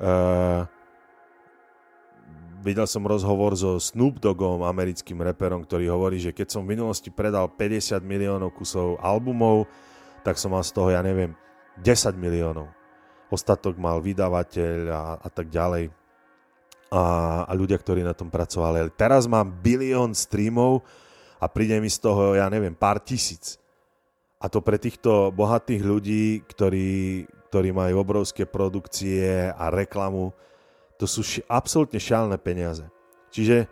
uh, 0.02 0.62
videl 2.62 2.86
som 2.86 3.06
rozhovor 3.06 3.58
so 3.58 3.82
Snoop 3.82 4.22
Doggom, 4.22 4.62
americkým 4.66 5.22
reperom, 5.22 5.66
ktorý 5.66 5.90
hovorí, 5.90 6.22
že 6.22 6.34
keď 6.34 6.54
som 6.54 6.62
v 6.66 6.78
minulosti 6.78 7.10
predal 7.10 7.50
50 7.50 8.02
miliónov 8.06 8.54
kusov 8.54 9.02
albumov, 9.02 9.66
tak 10.22 10.38
som 10.38 10.54
mal 10.54 10.62
z 10.62 10.72
toho, 10.72 10.94
ja 10.94 11.02
neviem, 11.02 11.34
10 11.82 12.14
miliónov 12.18 12.83
ostatok 13.34 13.74
mal 13.82 13.98
vydavateľ 13.98 14.78
a, 14.94 15.04
a 15.18 15.28
tak 15.34 15.50
ďalej 15.50 15.90
a, 16.94 17.04
a 17.50 17.52
ľudia, 17.58 17.82
ktorí 17.82 18.06
na 18.06 18.14
tom 18.14 18.30
pracovali. 18.30 18.94
Teraz 18.94 19.26
mám 19.26 19.50
bilión 19.50 20.14
streamov 20.14 20.86
a 21.42 21.50
príde 21.50 21.82
mi 21.82 21.90
z 21.90 21.98
toho, 21.98 22.38
ja 22.38 22.46
neviem, 22.54 22.78
pár 22.78 23.02
tisíc. 23.02 23.58
A 24.38 24.46
to 24.52 24.62
pre 24.62 24.78
týchto 24.78 25.34
bohatých 25.34 25.82
ľudí, 25.82 26.26
ktorí, 26.46 27.26
ktorí 27.50 27.70
majú 27.74 28.04
obrovské 28.04 28.46
produkcie 28.46 29.50
a 29.50 29.74
reklamu, 29.74 30.36
to 31.02 31.10
sú 31.10 31.26
ši- 31.26 31.44
absolútne 31.50 31.98
šialné 31.98 32.38
peniaze. 32.38 32.86
Čiže 33.34 33.66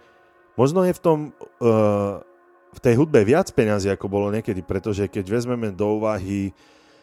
možno 0.57 0.81
je 0.87 0.95
v 0.95 1.03
tom, 1.03 1.17
uh, 1.61 2.23
v 2.71 2.79
tej 2.79 2.95
hudbe 2.97 3.21
viac 3.21 3.51
peniazy, 3.51 3.91
ako 3.91 4.07
bolo 4.07 4.31
niekedy, 4.31 4.63
pretože 4.63 5.05
keď 5.11 5.27
vezmeme 5.27 5.75
do 5.75 5.99
úvahy 6.01 6.55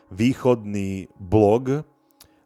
východný 0.09 1.12
blog, 1.21 1.85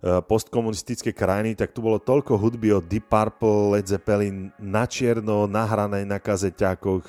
postkomunistické 0.02 1.14
krajiny, 1.14 1.54
tak 1.54 1.70
tu 1.70 1.78
bolo 1.78 2.02
toľko 2.02 2.34
hudby 2.34 2.74
od 2.74 2.90
Deep 2.90 3.06
Purple, 3.06 3.78
Led 3.78 3.86
Zeppelin 3.86 4.50
na 4.58 4.82
čierno, 4.82 5.46
nahrané 5.46 6.02
na 6.02 6.18
kazeťákoch, 6.18 7.06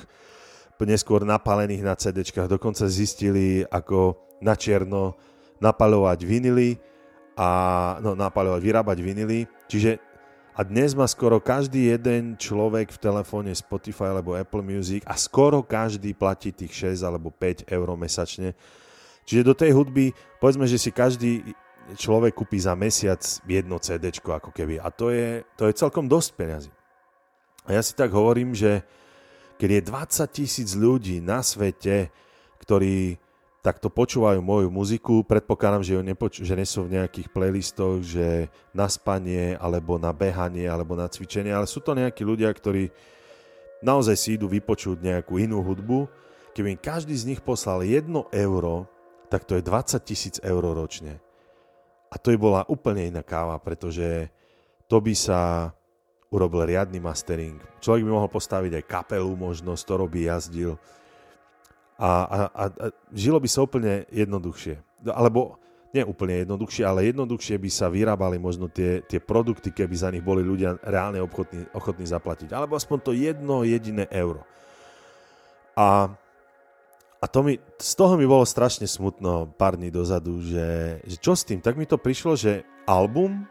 neskôr 0.84 1.24
napálených 1.24 1.80
na 1.80 1.96
CD, 1.96 2.28
dokonca 2.28 2.86
zistili, 2.92 3.64
ako 3.72 4.20
na 4.44 4.52
čierno 4.54 5.16
napaľovať 5.64 6.20
vinily 6.28 6.76
a 7.40 7.50
no, 8.04 8.14
napaľovať, 8.20 8.62
vyrábať 8.62 8.98
vinily. 9.00 9.48
Čiže 9.72 9.98
a 10.54 10.62
dnes 10.62 10.94
má 10.94 11.10
skoro 11.10 11.42
každý 11.42 11.90
jeden 11.90 12.38
človek 12.38 12.94
v 12.94 13.02
telefóne 13.02 13.50
Spotify 13.58 14.14
alebo 14.14 14.38
Apple 14.38 14.62
Music 14.62 15.02
a 15.10 15.18
skoro 15.18 15.66
každý 15.66 16.14
platí 16.14 16.54
tých 16.54 16.94
6 16.94 17.10
alebo 17.10 17.34
5 17.34 17.66
eur 17.74 17.88
mesačne. 17.98 18.54
Čiže 19.26 19.42
do 19.42 19.58
tej 19.58 19.74
hudby, 19.74 20.14
povedzme, 20.38 20.70
že 20.70 20.78
si 20.78 20.94
každý 20.94 21.42
človek 21.96 22.34
kúpi 22.34 22.60
za 22.60 22.74
mesiac 22.74 23.20
jedno 23.44 23.78
CD, 23.80 24.10
ako 24.14 24.52
keby. 24.56 24.80
A 24.80 24.88
to 24.90 25.12
je, 25.12 25.44
to 25.60 25.68
je 25.68 25.78
celkom 25.78 26.08
dosť 26.08 26.30
peniazy. 26.36 26.72
A 27.64 27.80
ja 27.80 27.82
si 27.84 27.96
tak 27.96 28.12
hovorím, 28.12 28.52
že 28.52 28.84
keď 29.56 29.70
je 29.80 29.82
20 29.88 30.38
tisíc 30.38 30.70
ľudí 30.76 31.24
na 31.24 31.40
svete, 31.40 32.12
ktorí 32.60 33.16
takto 33.64 33.88
počúvajú 33.88 34.44
moju 34.44 34.68
muziku, 34.68 35.24
predpokladám, 35.24 35.88
že, 35.88 35.96
ju 35.96 36.04
nepoču- 36.04 36.44
že 36.44 36.52
nie 36.52 36.68
sú 36.68 36.84
v 36.84 37.00
nejakých 37.00 37.32
playlistoch, 37.32 38.04
že 38.04 38.52
na 38.76 38.92
spanie, 38.92 39.56
alebo 39.56 39.96
na 39.96 40.12
behanie, 40.12 40.68
alebo 40.68 41.00
na 41.00 41.08
cvičenie, 41.08 41.56
ale 41.56 41.64
sú 41.64 41.80
to 41.80 41.96
nejakí 41.96 42.28
ľudia, 42.28 42.52
ktorí 42.52 42.92
naozaj 43.80 44.16
si 44.20 44.30
idú 44.36 44.52
vypočuť 44.52 45.00
nejakú 45.00 45.40
inú 45.40 45.64
hudbu. 45.64 46.12
Keby 46.52 46.76
každý 46.76 47.16
z 47.16 47.32
nich 47.32 47.40
poslal 47.40 47.88
1 47.88 48.12
euro, 48.36 48.92
tak 49.32 49.48
to 49.48 49.56
je 49.56 49.64
20 49.64 50.04
tisíc 50.04 50.36
eur 50.44 50.60
ročne. 50.60 51.23
A 52.14 52.22
to 52.22 52.30
by 52.30 52.38
bola 52.38 52.62
úplne 52.70 53.10
iná 53.10 53.26
káva, 53.26 53.58
pretože 53.58 54.30
to 54.86 55.02
by 55.02 55.18
sa 55.18 55.74
urobil 56.30 56.62
riadny 56.70 57.02
mastering. 57.02 57.58
Človek 57.82 58.06
by 58.06 58.12
mohol 58.14 58.30
postaviť 58.30 58.78
aj 58.78 58.86
kapelu 58.86 59.34
možno, 59.34 59.74
z 59.74 59.82
ktorou 59.82 60.06
by 60.06 60.30
jazdil. 60.30 60.78
A, 61.98 62.10
a, 62.10 62.38
a, 62.54 62.64
a 62.70 62.86
žilo 63.10 63.42
by 63.42 63.50
sa 63.50 63.66
úplne 63.66 64.06
jednoduchšie. 64.14 64.78
Alebo 65.10 65.58
nie 65.94 66.06
úplne 66.06 66.42
jednoduchšie, 66.42 66.84
ale 66.86 67.10
jednoduchšie 67.14 67.58
by 67.58 67.70
sa 67.70 67.90
vyrábali 67.90 68.42
možno 68.42 68.66
tie, 68.66 69.06
tie 69.06 69.22
produkty, 69.22 69.70
keby 69.70 69.94
za 69.94 70.10
nich 70.10 70.26
boli 70.26 70.42
ľudia 70.42 70.78
reálne 70.86 71.22
ochotní, 71.22 71.66
ochotní 71.74 72.06
zaplatiť. 72.06 72.50
Alebo 72.50 72.78
aspoň 72.78 72.98
to 73.02 73.12
jedno 73.14 73.62
jediné 73.62 74.10
euro. 74.10 74.42
A 75.78 76.14
a 77.24 77.26
to 77.32 77.40
mi, 77.40 77.56
z 77.80 77.94
toho 77.96 78.20
mi 78.20 78.28
bolo 78.28 78.44
strašne 78.44 78.84
smutno 78.84 79.48
pár 79.56 79.80
dní 79.80 79.88
dozadu, 79.88 80.44
že, 80.44 81.00
že 81.08 81.16
čo 81.16 81.40
s 81.40 81.48
tým? 81.48 81.64
Tak 81.64 81.80
mi 81.80 81.88
to 81.88 81.96
prišlo, 81.96 82.36
že 82.36 82.68
album 82.84 83.48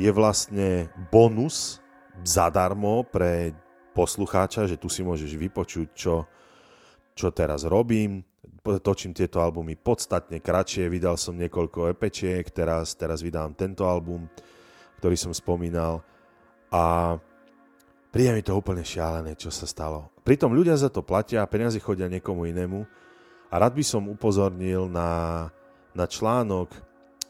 je 0.00 0.08
vlastne 0.08 0.88
bonus 1.12 1.84
zadarmo 2.24 3.04
pre 3.04 3.52
poslucháča, 3.92 4.64
že 4.64 4.80
tu 4.80 4.88
si 4.88 5.04
môžeš 5.04 5.36
vypočuť, 5.36 5.88
čo, 5.92 6.24
čo 7.12 7.28
teraz 7.36 7.68
robím. 7.68 8.24
Točím 8.64 9.12
tieto 9.12 9.44
albumy 9.44 9.76
podstatne 9.76 10.40
kratšie, 10.40 10.88
vydal 10.88 11.20
som 11.20 11.36
niekoľko 11.36 11.92
epečiek, 11.92 12.48
teraz, 12.48 12.96
teraz 12.96 13.20
vydám 13.20 13.52
tento 13.52 13.84
album, 13.84 14.24
ktorý 15.04 15.20
som 15.20 15.36
spomínal. 15.36 16.00
A 16.72 17.20
príde 18.08 18.32
mi 18.32 18.40
to 18.40 18.56
úplne 18.56 18.80
šialené, 18.80 19.36
čo 19.36 19.52
sa 19.52 19.68
stalo. 19.68 20.08
Pritom 20.24 20.56
ľudia 20.56 20.80
za 20.80 20.88
to 20.88 21.04
platia 21.04 21.44
a 21.44 21.50
peniaze 21.50 21.76
chodia 21.76 22.08
niekomu 22.08 22.48
inému 22.48 23.01
a 23.52 23.54
rád 23.60 23.76
by 23.76 23.84
som 23.84 24.08
upozornil 24.08 24.88
na, 24.88 25.52
na 25.92 26.08
článok, 26.08 26.72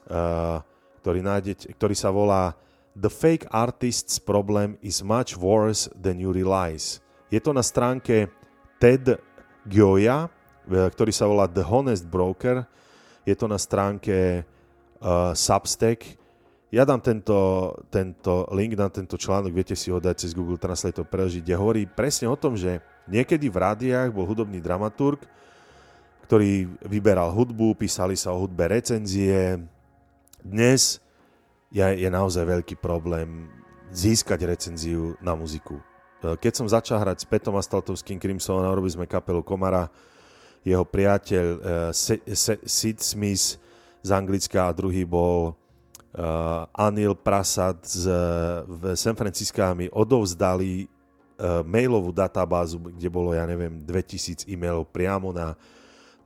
uh, 0.06 0.62
ktorý, 1.02 1.18
nájdete, 1.18 1.74
ktorý 1.74 1.98
sa 1.98 2.14
volá 2.14 2.54
The 2.94 3.10
fake 3.10 3.50
artist's 3.50 4.22
problem 4.22 4.78
is 4.78 5.02
much 5.02 5.34
worse 5.34 5.90
than 5.98 6.22
you 6.22 6.30
realize. 6.30 7.02
Je 7.32 7.42
to 7.42 7.50
na 7.50 7.64
stránke 7.64 8.30
Ted 8.76 9.16
Gioia, 9.64 10.28
eh, 10.68 10.92
ktorý 10.92 11.08
sa 11.08 11.24
volá 11.24 11.48
The 11.48 11.64
Honest 11.64 12.04
Broker. 12.04 12.68
Je 13.24 13.32
to 13.32 13.48
na 13.48 13.56
stránke 13.56 14.44
uh, 15.00 15.32
Substack. 15.32 16.20
Ja 16.68 16.84
dám 16.84 17.00
tento, 17.00 17.72
tento 17.88 18.44
link 18.52 18.76
na 18.76 18.92
tento 18.92 19.16
článok, 19.16 19.56
viete 19.56 19.72
si 19.72 19.88
ho 19.88 19.96
dať 19.96 20.28
cez 20.28 20.36
Google 20.36 20.60
Translate 20.60 21.00
preložiť, 21.00 21.40
kde 21.40 21.56
hovorí 21.56 21.82
presne 21.88 22.28
o 22.28 22.36
tom, 22.36 22.58
že 22.58 22.84
niekedy 23.08 23.48
v 23.48 23.56
rádiách 23.56 24.12
bol 24.12 24.28
hudobný 24.28 24.60
dramaturg, 24.60 25.24
ktorý 26.24 26.70
vyberal 26.86 27.34
hudbu, 27.34 27.76
písali 27.76 28.14
sa 28.14 28.32
o 28.32 28.40
hudbe 28.40 28.64
recenzie. 28.70 29.60
Dnes 30.42 31.02
je, 31.68 31.82
je 31.82 32.08
naozaj 32.08 32.44
veľký 32.44 32.78
problém 32.78 33.48
získať 33.92 34.48
recenziu 34.48 35.18
na 35.20 35.36
muziku. 35.36 35.76
E, 36.20 36.34
keď 36.40 36.52
som 36.56 36.66
začal 36.66 37.02
hrať 37.02 37.24
s 37.24 37.28
Petom 37.28 37.58
Astaltovským 37.58 38.16
Crimsonom, 38.16 38.72
robili 38.72 38.96
sme 38.96 39.10
kapelu 39.10 39.44
Komara, 39.44 39.92
jeho 40.62 40.86
priateľ 40.86 41.46
uh, 41.58 41.90
Sid 42.62 43.02
Smith 43.02 43.58
z 43.98 44.08
Anglicka 44.14 44.70
a 44.70 44.76
druhý 44.76 45.02
bol 45.02 45.50
uh, 45.50 46.70
Anil 46.70 47.18
Prasad 47.18 47.82
z, 47.82 48.06
San 48.94 49.18
Francisco 49.18 49.58
mi 49.74 49.90
odovzdali 49.90 50.86
mailovú 51.66 52.14
databázu, 52.14 52.78
kde 52.78 53.10
bolo, 53.10 53.34
ja 53.34 53.42
neviem, 53.42 53.82
2000 53.82 54.46
e-mailov 54.46 54.86
priamo 54.94 55.34
na 55.34 55.58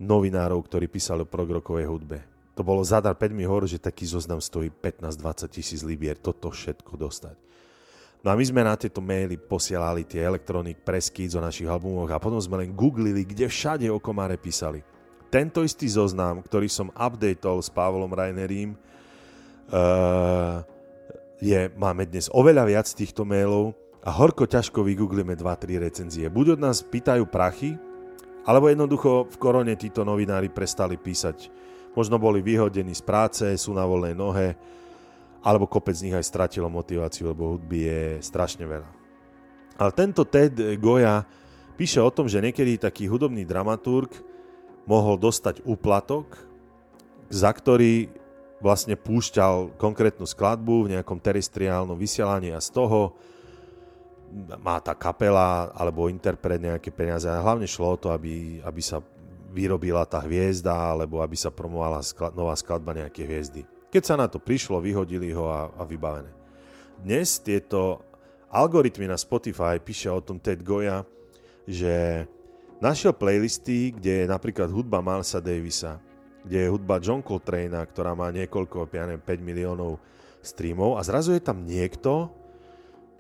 novinárov, 0.00 0.60
ktorí 0.64 0.88
písali 0.88 1.24
o 1.24 1.28
progrokovej 1.28 1.86
hudbe. 1.88 2.18
To 2.56 2.64
bolo 2.64 2.80
zadar 2.80 3.12
5 3.12 3.36
mi 3.36 3.44
hovorí, 3.44 3.68
že 3.68 3.76
taký 3.76 4.08
zoznam 4.08 4.40
stojí 4.40 4.72
15-20 4.72 5.52
tisíc 5.52 5.80
libier, 5.84 6.16
toto 6.16 6.48
všetko 6.48 6.96
dostať. 6.96 7.36
No 8.24 8.32
a 8.32 8.34
my 8.34 8.44
sme 8.48 8.64
na 8.64 8.74
tieto 8.74 9.04
maily 9.04 9.36
posielali 9.36 10.02
tie 10.02 10.24
Electronic 10.24 10.80
Press 10.80 11.12
Kids 11.12 11.36
o 11.36 11.44
našich 11.44 11.68
albumoch 11.68 12.08
a 12.08 12.18
potom 12.18 12.40
sme 12.40 12.64
len 12.64 12.72
googlili, 12.72 13.28
kde 13.28 13.46
všade 13.46 13.86
o 13.92 14.00
Komare 14.00 14.40
písali. 14.40 14.80
Tento 15.28 15.60
istý 15.60 15.84
zoznam, 15.86 16.40
ktorý 16.40 16.66
som 16.66 16.88
updatol 16.96 17.60
s 17.60 17.68
Pavlom 17.68 18.10
Rainerím, 18.10 18.72
uh, 19.68 20.64
je, 21.44 21.68
máme 21.76 22.08
dnes 22.08 22.32
oveľa 22.32 22.64
viac 22.64 22.88
týchto 22.88 23.28
mailov 23.28 23.76
a 24.00 24.10
horko 24.10 24.48
ťažko 24.48 24.80
vygooglíme 24.80 25.36
2-3 25.36 25.82
recenzie. 25.82 26.26
Buď 26.32 26.56
od 26.56 26.60
nás 26.62 26.80
pýtajú 26.80 27.28
prachy, 27.28 27.76
alebo 28.46 28.70
jednoducho 28.70 29.26
v 29.26 29.36
korone 29.42 29.74
títo 29.74 30.06
novinári 30.06 30.46
prestali 30.46 30.94
písať. 30.94 31.50
Možno 31.98 32.22
boli 32.22 32.38
vyhodení 32.38 32.94
z 32.94 33.02
práce, 33.02 33.44
sú 33.58 33.74
na 33.74 33.82
voľnej 33.82 34.14
nohe, 34.14 34.54
alebo 35.42 35.66
kopec 35.66 35.98
z 35.98 36.10
nich 36.10 36.16
aj 36.16 36.26
stratilo 36.26 36.70
motiváciu, 36.70 37.34
lebo 37.34 37.58
hudby 37.58 37.78
je 37.90 38.02
strašne 38.22 38.62
veľa. 38.62 38.90
Ale 39.76 39.90
tento 39.92 40.22
Ted 40.22 40.56
Goya 40.78 41.26
píše 41.74 41.98
o 41.98 42.10
tom, 42.10 42.30
že 42.30 42.40
niekedy 42.40 42.78
taký 42.78 43.10
hudobný 43.10 43.42
dramaturg 43.42 44.08
mohol 44.86 45.18
dostať 45.18 45.66
úplatok, 45.66 46.38
za 47.26 47.50
ktorý 47.50 48.08
vlastne 48.62 48.96
púšťal 48.96 49.76
konkrétnu 49.76 50.24
skladbu 50.24 50.86
v 50.86 50.92
nejakom 50.96 51.20
terestriálnom 51.20 51.98
vysielaní 51.98 52.54
a 52.54 52.62
z 52.62 52.72
toho 52.72 53.18
má 54.60 54.78
tá 54.82 54.92
kapela 54.92 55.70
alebo 55.72 56.10
interpret 56.10 56.60
nejaké 56.60 56.90
peniaze. 56.92 57.26
A 57.26 57.40
hlavne 57.40 57.64
šlo 57.64 57.94
o 57.94 58.00
to, 58.00 58.08
aby, 58.12 58.60
aby 58.60 58.82
sa 58.82 59.00
vyrobila 59.54 60.04
tá 60.04 60.20
hviezda 60.20 60.74
alebo 60.74 61.24
aby 61.24 61.38
sa 61.38 61.48
promovala 61.48 62.04
sklad, 62.04 62.36
nová 62.36 62.52
skladba 62.58 62.92
nejaké 62.92 63.24
hviezdy. 63.24 63.64
Keď 63.88 64.02
sa 64.02 64.14
na 64.20 64.28
to 64.28 64.36
prišlo, 64.36 64.82
vyhodili 64.82 65.32
ho 65.32 65.48
a, 65.48 65.72
a 65.72 65.82
vybavené. 65.88 66.28
Dnes 67.00 67.40
tieto 67.40 68.04
algoritmy 68.52 69.08
na 69.08 69.16
Spotify, 69.16 69.80
píše 69.80 70.12
o 70.12 70.20
tom 70.20 70.36
Ted 70.36 70.60
Goya, 70.60 71.04
že 71.64 72.26
našiel 72.78 73.16
playlisty, 73.16 73.96
kde 73.96 74.24
je 74.24 74.26
napríklad 74.28 74.68
hudba 74.68 75.00
Milesa 75.00 75.40
Davisa, 75.40 75.96
kde 76.44 76.66
je 76.66 76.72
hudba 76.72 77.02
John 77.02 77.24
Coltrane, 77.24 77.74
ktorá 77.88 78.12
má 78.12 78.28
niekoľko, 78.30 78.86
ja 78.92 79.08
neviem, 79.08 79.24
5 79.24 79.40
miliónov 79.42 79.98
streamov 80.44 80.94
a 80.94 81.02
zrazu 81.02 81.34
je 81.34 81.42
tam 81.42 81.66
niekto, 81.66 82.30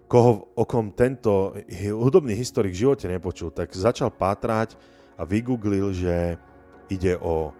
koho 0.06 0.50
okom 0.54 0.94
tento 0.94 1.54
hudobný 1.90 2.34
historik 2.38 2.74
v 2.74 2.82
živote 2.86 3.06
nepočul, 3.10 3.50
tak 3.50 3.74
začal 3.74 4.14
pátrať 4.14 4.78
a 5.18 5.26
vygooglil, 5.26 5.90
že 5.90 6.38
ide 6.86 7.18
o 7.18 7.50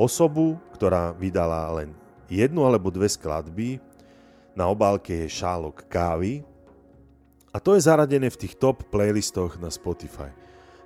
osobu, 0.00 0.56
ktorá 0.72 1.12
vydala 1.12 1.68
len 1.76 1.92
jednu 2.32 2.64
alebo 2.64 2.88
dve 2.88 3.08
skladby, 3.08 3.76
na 4.56 4.66
obálke 4.66 5.24
je 5.24 5.28
šálok 5.28 5.86
kávy 5.86 6.42
a 7.52 7.58
to 7.60 7.76
je 7.76 7.84
zaradené 7.84 8.30
v 8.32 8.40
tých 8.46 8.56
top 8.56 8.88
playlistoch 8.88 9.60
na 9.60 9.68
Spotify. 9.68 10.32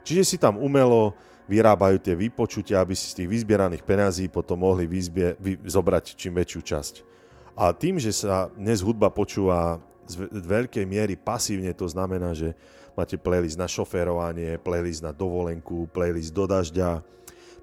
Čiže 0.05 0.23
si 0.25 0.37
tam 0.37 0.61
umelo 0.61 1.17
vyrábajú 1.45 2.01
tie 2.01 2.17
vypočutia, 2.17 2.81
aby 2.81 2.97
si 2.97 3.13
z 3.13 3.25
tých 3.25 3.29
vyzbieraných 3.29 3.85
peňazí 3.85 4.33
potom 4.33 4.65
mohli 4.65 4.89
vyzbie, 4.89 5.37
vy, 5.37 5.61
zobrať 5.65 6.17
čím 6.17 6.41
väčšiu 6.41 6.61
časť. 6.65 6.95
A 7.55 7.71
tým, 7.77 8.01
že 8.01 8.11
sa 8.17 8.49
dnes 8.57 8.81
hudba 8.81 9.13
počúva 9.13 9.79
z 10.07 10.45
veľkej 10.45 10.85
miery 10.85 11.15
pasívne, 11.17 11.73
to 11.73 11.89
znamená, 11.89 12.37
že 12.37 12.53
máte 12.95 13.19
playlist 13.19 13.59
na 13.59 13.67
šoférovanie, 13.67 14.61
playlist 14.63 15.03
na 15.03 15.11
dovolenku, 15.11 15.91
playlist 15.91 16.31
do 16.31 16.47
dažďa, 16.47 17.03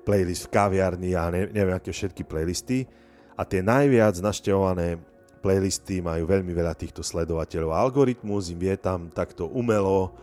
playlist 0.03 0.49
v 0.49 0.51
kaviarni 0.51 1.11
a 1.15 1.29
ne, 1.31 1.47
neviem 1.53 1.75
aké 1.77 1.93
všetky 1.93 2.27
playlisty. 2.27 2.89
A 3.37 3.47
tie 3.47 3.63
najviac 3.63 4.19
naštevované 4.19 4.99
playlisty 5.41 6.03
majú 6.03 6.29
veľmi 6.29 6.53
veľa 6.53 6.77
týchto 6.77 7.01
sledovateľov. 7.01 7.73
Algoritmus 7.73 8.53
im 8.53 8.59
vie 8.61 8.75
tam 8.77 9.09
takto 9.09 9.49
umelo 9.49 10.13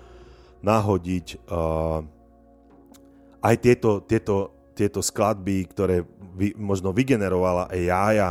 nahodiť 0.62 1.26
uh, 1.50 2.02
aj 3.42 3.54
tieto, 3.58 4.02
tieto, 4.06 4.36
tieto 4.74 5.00
skladby, 5.02 5.66
ktoré 5.70 6.06
vy, 6.34 6.54
možno 6.58 6.94
vygenerovala 6.94 7.70
AI 7.70 8.18
a 8.22 8.30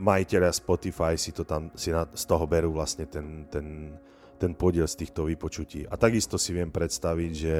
majiteľia 0.00 0.48
Spotify 0.48 1.12
si 1.20 1.30
to 1.30 1.44
tam 1.44 1.68
si 1.76 1.92
na, 1.92 2.08
z 2.08 2.24
toho 2.24 2.48
berú 2.48 2.72
vlastne 2.72 3.04
ten, 3.04 3.44
ten, 3.52 3.92
ten 4.40 4.56
podiel 4.56 4.88
z 4.88 5.04
týchto 5.04 5.28
vypočutí. 5.28 5.84
A 5.88 6.00
takisto 6.00 6.40
si 6.40 6.56
viem 6.56 6.72
predstaviť, 6.72 7.32
že 7.36 7.56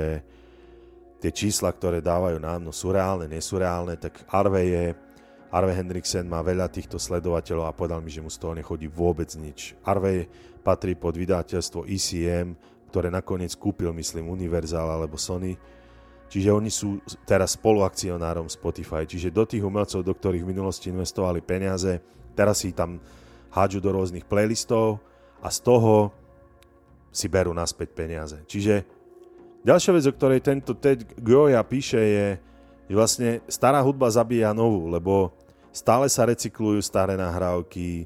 tie 1.20 1.30
čísla, 1.32 1.72
ktoré 1.72 2.00
dávajú 2.00 2.40
nám, 2.40 2.64
no 2.64 2.72
sú 2.72 2.96
reálne, 2.96 3.28
nesúreálne, 3.28 4.00
tak 4.00 4.24
Arve 4.32 4.62
je 4.64 4.84
Arve 5.46 5.72
Hendriksen 5.72 6.26
má 6.26 6.42
veľa 6.42 6.66
týchto 6.66 6.98
sledovateľov 6.98 7.70
a 7.70 7.76
povedal 7.76 8.02
mi, 8.02 8.10
že 8.10 8.20
mu 8.20 8.28
z 8.28 8.40
toho 8.40 8.52
nechodí 8.52 8.90
vôbec 8.90 9.30
nič. 9.38 9.78
Arve 9.86 10.26
patrí 10.60 10.98
pod 10.98 11.14
vydateľstvo 11.14 11.86
ECM, 11.86 12.58
ktoré 12.90 13.08
nakoniec 13.08 13.54
kúpil, 13.54 13.94
myslím, 13.94 14.32
Universal 14.32 14.90
alebo 14.90 15.14
Sony. 15.14 15.54
Čiže 16.26 16.50
oni 16.50 16.70
sú 16.70 16.98
teraz 17.22 17.54
spoluakcionárom 17.54 18.50
Spotify. 18.50 19.06
Čiže 19.06 19.30
do 19.30 19.46
tých 19.46 19.62
umelcov, 19.62 20.02
do 20.02 20.14
ktorých 20.14 20.42
v 20.42 20.50
minulosti 20.50 20.90
investovali 20.90 21.38
peniaze, 21.38 22.02
teraz 22.34 22.66
si 22.66 22.74
tam 22.74 22.98
hádžu 23.54 23.78
do 23.78 23.94
rôznych 23.94 24.26
playlistov 24.26 24.98
a 25.40 25.48
z 25.48 25.58
toho 25.62 26.10
si 27.14 27.30
berú 27.30 27.56
naspäť 27.56 27.96
peniaze. 27.96 28.36
Čiže 28.44 28.84
ďalšia 29.64 29.94
vec, 29.96 30.04
o 30.04 30.12
ktorej 30.12 30.40
tento 30.44 30.76
Ted 30.76 31.16
Goya 31.16 31.64
píše 31.64 31.96
je, 31.96 32.28
že 32.86 32.94
vlastne 32.94 33.30
stará 33.48 33.80
hudba 33.80 34.12
zabíja 34.12 34.52
novú, 34.52 34.92
lebo 34.92 35.32
stále 35.72 36.10
sa 36.12 36.28
recyklujú 36.28 36.84
staré 36.84 37.16
nahrávky, 37.16 38.04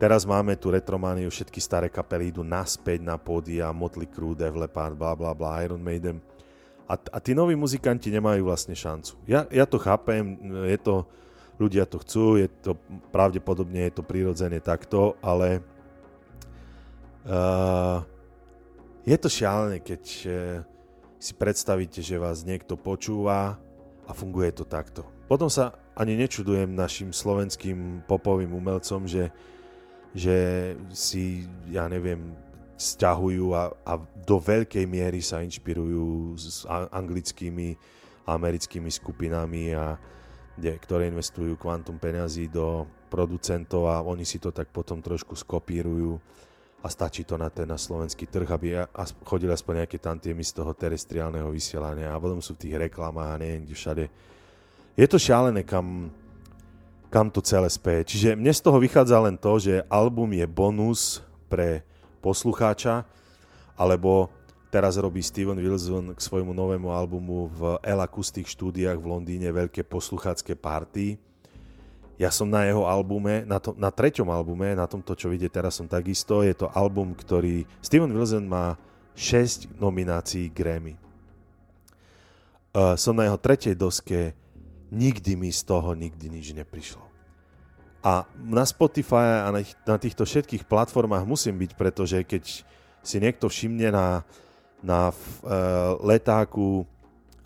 teraz 0.00 0.24
máme 0.24 0.56
tu 0.56 0.72
retromániu, 0.72 1.28
všetky 1.28 1.60
staré 1.60 1.86
kapely 1.92 2.32
idú 2.32 2.40
naspäť 2.40 3.04
na 3.04 3.20
pódia, 3.20 3.74
Motley 3.76 4.08
Crue, 4.08 4.32
Def 4.32 4.56
Leppard, 4.56 4.96
bla 4.96 5.12
bla 5.12 5.36
bla, 5.36 5.60
Iron 5.60 5.84
Maiden. 5.84 6.18
A, 6.86 6.94
a 6.94 7.18
tí 7.18 7.34
noví 7.34 7.58
muzikanti 7.58 8.14
nemajú 8.14 8.46
vlastne 8.46 8.78
šancu. 8.78 9.18
Ja, 9.26 9.44
ja 9.50 9.66
to 9.66 9.82
chápem, 9.82 10.38
je 10.70 10.78
to, 10.78 11.04
ľudia 11.58 11.82
to 11.86 11.98
chcú, 12.02 12.38
je 12.38 12.46
to 12.62 12.78
pravdepodobne 13.10 13.90
je 13.90 13.92
to 13.98 14.02
prirodzene 14.06 14.62
takto, 14.62 15.18
ale 15.18 15.66
uh, 17.26 18.06
je 19.02 19.16
to 19.18 19.26
šialené, 19.26 19.82
keď 19.82 20.02
uh, 20.02 20.32
si 21.18 21.34
predstavíte, 21.34 21.98
že 21.98 22.22
vás 22.22 22.46
niekto 22.46 22.78
počúva, 22.78 23.58
a 24.06 24.12
funguje 24.14 24.54
to 24.54 24.64
takto. 24.64 25.02
Potom 25.26 25.50
sa 25.50 25.74
ani 25.98 26.14
nečudujem 26.14 26.70
našim 26.70 27.10
slovenským 27.10 28.06
popovým 28.06 28.54
umelcom, 28.54 29.10
že, 29.10 29.34
že 30.14 30.36
si, 30.94 31.50
ja 31.66 31.90
neviem, 31.90 32.38
sťahujú 32.76 33.56
a, 33.56 33.72
a 33.84 33.92
do 34.24 34.36
veľkej 34.36 34.84
miery 34.84 35.24
sa 35.24 35.40
inšpirujú 35.40 36.36
s 36.36 36.68
anglickými 36.68 37.76
a 38.28 38.36
americkými 38.36 38.92
skupinami, 38.92 39.72
a, 39.72 39.96
kde, 40.56 40.76
ktoré 40.80 41.08
investujú 41.08 41.56
kvantum 41.56 42.00
peňazí 42.00 42.48
do 42.48 42.88
producentov 43.08 43.88
a 43.88 44.04
oni 44.04 44.24
si 44.24 44.36
to 44.36 44.50
tak 44.52 44.72
potom 44.72 45.04
trošku 45.04 45.36
skopírujú 45.36 46.16
a 46.84 46.86
stačí 46.92 47.24
to 47.24 47.40
na 47.40 47.48
ten 47.48 47.66
na 47.66 47.80
slovenský 47.80 48.28
trh, 48.28 48.48
aby 48.48 48.68
chodili 49.24 49.52
aspoň 49.52 49.84
nejaké 49.84 49.98
tantiemy 49.98 50.44
z 50.44 50.52
toho 50.54 50.72
terestriálneho 50.76 51.48
vysielania 51.48 52.12
a 52.12 52.20
potom 52.20 52.38
sú 52.44 52.54
v 52.54 52.62
tých 52.68 52.76
reklamách 52.88 53.30
a 53.36 53.40
neviem 53.40 53.64
kde 53.64 53.74
všade. 53.74 54.04
Je 54.96 55.06
to 55.08 55.18
šialené, 55.20 55.60
kam, 55.64 56.08
kam 57.12 57.28
to 57.28 57.44
celé 57.44 57.68
speje. 57.68 58.16
Čiže 58.16 58.28
mne 58.36 58.52
z 58.52 58.64
toho 58.64 58.78
vychádza 58.80 59.18
len 59.20 59.36
to, 59.36 59.60
že 59.60 59.84
album 59.92 60.32
je 60.32 60.46
bonus 60.48 61.20
pre 61.52 61.84
poslucháča, 62.26 63.06
alebo 63.78 64.26
teraz 64.74 64.98
robí 64.98 65.22
Steven 65.22 65.62
Wilson 65.62 66.10
k 66.10 66.18
svojmu 66.18 66.50
novému 66.50 66.90
albumu 66.90 67.46
v 67.54 67.78
El 67.86 68.02
Acoustic 68.02 68.50
štúdiách 68.50 68.98
v 68.98 69.06
Londýne 69.06 69.54
veľké 69.54 69.86
posluchácké 69.86 70.58
party 70.58 71.22
ja 72.16 72.32
som 72.32 72.48
na 72.48 72.64
jeho 72.64 72.88
albume, 72.88 73.44
na, 73.44 73.60
to, 73.60 73.76
na 73.76 73.92
treťom 73.92 74.32
albume, 74.32 74.72
na 74.72 74.88
tomto, 74.88 75.12
čo 75.12 75.28
vidíte 75.28 75.60
teraz 75.60 75.76
som 75.76 75.84
takisto, 75.84 76.40
je 76.40 76.56
to 76.56 76.72
album, 76.72 77.12
ktorý... 77.12 77.68
Steven 77.84 78.08
Wilson 78.08 78.48
má 78.48 78.80
6 79.12 79.76
nominácií 79.76 80.48
Grammy. 80.48 80.96
Uh, 82.72 82.96
som 82.96 83.16
na 83.16 83.28
jeho 83.28 83.36
tretej 83.40 83.76
doske, 83.76 84.32
nikdy 84.88 85.36
mi 85.36 85.52
z 85.52 85.60
toho 85.64 85.92
nikdy 85.92 86.28
nič 86.32 86.56
neprišlo. 86.56 87.04
A 88.06 88.22
na 88.38 88.62
Spotify 88.62 89.42
a 89.42 89.50
na, 89.50 89.98
týchto 89.98 90.22
všetkých 90.22 90.70
platformách 90.70 91.26
musím 91.26 91.58
byť, 91.58 91.74
pretože 91.74 92.22
keď 92.22 92.62
si 93.02 93.16
niekto 93.18 93.50
všimne 93.50 93.90
na, 93.90 94.22
na 94.78 95.10
uh, 95.10 95.98
letáku 96.06 96.86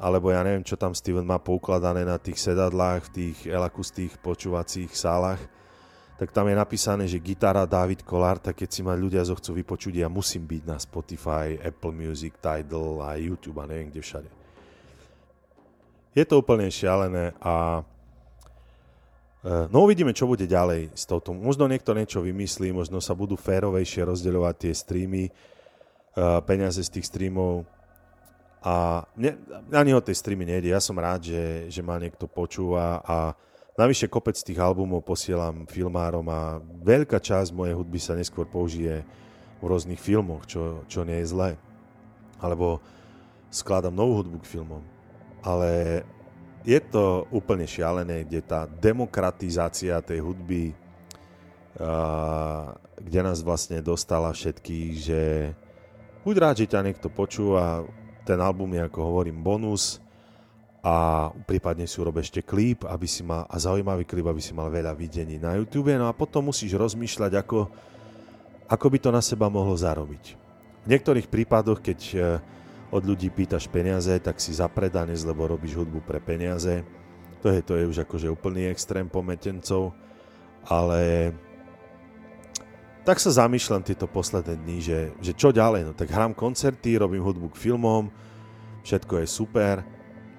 alebo 0.00 0.32
ja 0.32 0.40
neviem, 0.40 0.64
čo 0.64 0.80
tam 0.80 0.96
Steven 0.96 1.28
má 1.28 1.36
poukladané 1.36 2.08
na 2.08 2.16
tých 2.16 2.40
sedadlách, 2.40 3.12
v 3.12 3.12
tých 3.12 3.38
elakustých 3.44 4.16
počúvacích 4.24 4.88
sálach, 4.96 5.40
tak 6.16 6.32
tam 6.32 6.48
je 6.48 6.56
napísané, 6.56 7.04
že 7.04 7.20
gitara 7.20 7.68
David 7.68 8.04
Kolár, 8.04 8.40
tak 8.40 8.64
keď 8.64 8.68
si 8.72 8.80
ma 8.80 8.96
ľudia 8.96 9.20
zo 9.24 9.36
chcú 9.36 9.60
vypočuť, 9.60 10.00
ja 10.00 10.08
musím 10.08 10.48
byť 10.48 10.62
na 10.64 10.80
Spotify, 10.80 11.56
Apple 11.60 11.92
Music, 11.92 12.40
Tidal 12.40 13.00
a 13.04 13.20
YouTube 13.20 13.60
a 13.60 13.68
neviem 13.68 13.92
kde 13.92 14.00
všade. 14.00 14.30
Je 16.16 16.24
to 16.24 16.40
úplne 16.40 16.68
šialené 16.72 17.36
a 17.40 17.80
e, 17.80 17.82
No 19.40 19.88
uvidíme, 19.88 20.12
čo 20.12 20.29
bude 20.29 20.44
ďalej 20.44 20.92
s 20.92 21.09
touto. 21.09 21.33
Možno 21.33 21.64
niekto 21.64 21.96
niečo 21.96 22.20
vymyslí, 22.20 22.76
možno 22.76 23.00
sa 23.00 23.16
budú 23.16 23.40
férovejšie 23.40 24.05
rozdeľovať 24.05 24.55
tie 24.61 24.72
streamy, 24.76 25.22
e, 25.29 25.33
peniaze 26.44 26.85
z 26.85 26.92
tých 26.92 27.09
streamov 27.09 27.64
a 28.61 29.09
mne, 29.16 29.40
ani 29.72 29.96
o 29.96 30.05
tej 30.05 30.20
streamy 30.20 30.44
nejde. 30.44 30.68
Ja 30.68 30.85
som 30.85 31.00
rád, 31.00 31.33
že, 31.33 31.72
že 31.72 31.81
ma 31.81 31.96
niekto 31.96 32.29
počúva 32.29 33.00
a 33.00 33.33
navyše 33.81 34.12
kopec 34.12 34.37
tých 34.37 34.61
albumov 34.61 35.09
posielam 35.09 35.64
filmárom 35.64 36.29
a 36.29 36.61
veľká 36.85 37.16
časť 37.16 37.57
mojej 37.57 37.72
hudby 37.72 37.96
sa 37.96 38.12
neskôr 38.12 38.44
použije 38.44 39.00
v 39.61 39.64
rôznych 39.64 39.96
filmoch, 39.96 40.44
čo, 40.44 40.85
čo 40.85 41.00
nie 41.09 41.16
je 41.24 41.33
zlé. 41.33 41.50
Alebo 42.37 42.85
skladám 43.48 43.96
novú 43.96 44.20
hudbu 44.20 44.44
k 44.44 44.61
filmom. 44.61 44.85
Ale 45.40 46.05
je 46.64 46.80
to 46.80 47.24
úplne 47.32 47.64
šialené, 47.64 48.28
kde 48.28 48.40
tá 48.44 48.68
demokratizácia 48.68 49.96
tej 50.04 50.20
hudby, 50.20 50.76
uh, 51.80 52.76
kde 53.00 53.20
nás 53.24 53.40
vlastne 53.40 53.80
dostala 53.80 54.28
všetkých, 54.32 54.92
že 55.00 55.22
buď 56.24 56.34
rád, 56.36 56.56
že 56.60 56.70
ťa 56.70 56.84
niekto 56.84 57.08
počúva, 57.08 57.88
ten 58.28 58.36
album 58.38 58.76
je, 58.76 58.82
ako 58.84 59.00
hovorím, 59.00 59.40
bonus 59.40 59.98
a 60.80 61.28
prípadne 61.44 61.84
si 61.84 62.00
urob 62.00 62.20
ešte 62.20 62.40
klip, 62.40 62.88
aby 62.88 63.04
si 63.04 63.20
mal, 63.20 63.44
a 63.48 63.56
zaujímavý 63.60 64.08
klip, 64.08 64.24
aby 64.28 64.40
si 64.40 64.56
mal 64.56 64.72
veľa 64.72 64.96
videní 64.96 65.36
na 65.36 65.56
YouTube, 65.56 65.92
no 65.96 66.08
a 66.08 66.16
potom 66.16 66.48
musíš 66.48 66.76
rozmýšľať, 66.76 67.32
ako, 67.36 67.68
ako 68.68 68.86
by 68.88 68.98
to 69.00 69.10
na 69.12 69.20
seba 69.20 69.52
mohlo 69.52 69.76
zarobiť. 69.76 70.24
V 70.80 70.86
niektorých 70.88 71.28
prípadoch, 71.28 71.84
keď 71.84 72.00
e, 72.00 72.16
od 72.90 73.03
ľudí 73.07 73.31
pýtaš 73.31 73.70
peniaze, 73.70 74.11
tak 74.18 74.42
si 74.42 74.50
zapredanec, 74.50 75.18
lebo 75.22 75.46
robíš 75.46 75.79
hudbu 75.79 76.03
pre 76.03 76.18
peniaze. 76.18 76.83
To 77.40 77.48
je, 77.48 77.62
to 77.62 77.79
je 77.79 77.85
už 77.87 78.05
akože 78.05 78.29
úplný 78.29 78.68
extrém 78.68 79.07
pometencov, 79.09 79.94
ale 80.66 81.33
tak 83.07 83.16
sa 83.16 83.33
zamýšľam 83.33 83.81
tieto 83.81 84.05
posledné 84.05 84.61
dni, 84.61 84.79
že, 84.85 85.00
že 85.24 85.33
čo 85.33 85.55
ďalej, 85.55 85.88
no 85.88 85.92
tak 85.96 86.12
hrám 86.12 86.37
koncerty, 86.37 87.00
robím 87.00 87.24
hudbu 87.24 87.48
k 87.57 87.61
filmom, 87.70 88.12
všetko 88.85 89.24
je 89.24 89.26
super, 89.26 89.81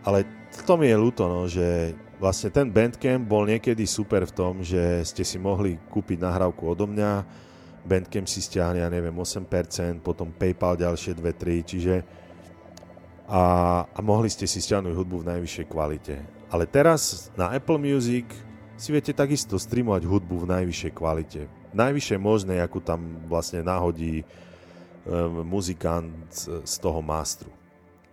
ale 0.05 0.27
to 0.67 0.77
mi 0.77 0.91
je 0.91 0.97
ľúto, 0.99 1.25
no, 1.25 1.49
že 1.49 1.97
vlastne 2.21 2.53
ten 2.53 2.69
Bandcamp 2.69 3.25
bol 3.25 3.49
niekedy 3.49 3.81
super 3.89 4.29
v 4.29 4.35
tom, 4.35 4.53
že 4.61 5.01
ste 5.01 5.25
si 5.25 5.41
mohli 5.41 5.81
kúpiť 5.89 6.21
nahrávku 6.21 6.69
odo 6.69 6.85
mňa, 6.85 7.25
Bandcamp 7.81 8.29
si 8.29 8.45
stiahne, 8.45 8.85
ja 8.85 8.89
neviem, 8.93 9.15
8%, 9.17 10.05
potom 10.05 10.29
PayPal 10.29 10.77
ďalšie 10.77 11.17
2-3, 11.17 11.65
čiže 11.65 11.95
a, 13.31 13.43
a 13.87 13.99
mohli 14.03 14.27
ste 14.27 14.43
si 14.43 14.59
stiahnuť 14.59 14.91
hudbu 14.91 15.23
v 15.23 15.29
najvyššej 15.31 15.65
kvalite. 15.71 16.19
Ale 16.51 16.67
teraz 16.67 17.31
na 17.39 17.55
Apple 17.55 17.79
Music 17.79 18.27
si 18.75 18.91
viete 18.91 19.15
takisto 19.15 19.55
streamovať 19.55 20.03
hudbu 20.03 20.43
v 20.43 20.49
najvyššej 20.51 20.91
kvalite. 20.91 21.41
Najvyššie 21.71 22.17
možné, 22.19 22.59
akú 22.59 22.83
tam 22.83 23.23
vlastne 23.31 23.63
nahodí 23.63 24.27
um, 25.07 25.47
muzikant 25.47 26.27
z 26.43 26.75
toho 26.83 26.99
mastru. 26.99 27.47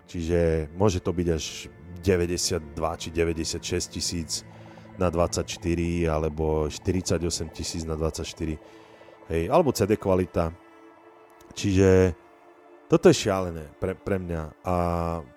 Čiže 0.07 0.71
môže 0.79 1.03
to 1.03 1.11
byť 1.11 1.29
až 1.35 1.67
92 1.99 2.79
či 3.03 3.09
96 3.11 3.91
tisíc 3.91 4.31
na 5.03 5.11
24 5.11 5.51
alebo 6.07 6.71
48 6.71 7.27
tisíc 7.51 7.83
na 7.83 7.99
24 7.99 8.55
hej, 9.35 9.43
alebo 9.51 9.75
CD 9.75 9.99
kvalita. 9.99 10.55
Čiže 11.59 12.15
toto 12.89 13.13
je 13.13 13.21
šialené 13.29 13.69
pre, 13.77 13.93
pre 13.93 14.17
mňa 14.17 14.65
a 14.65 14.77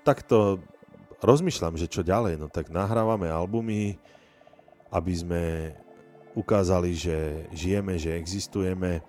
takto 0.08 0.64
rozmýšľam, 1.20 1.76
že 1.76 1.92
čo 1.92 2.02
ďalej, 2.02 2.40
no 2.40 2.48
tak 2.48 2.72
nahrávame 2.72 3.28
albumy, 3.28 4.00
aby 4.88 5.14
sme 5.14 5.44
ukázali, 6.34 6.96
že 6.96 7.48
žijeme, 7.52 8.00
že 8.00 8.16
existujeme 8.16 9.04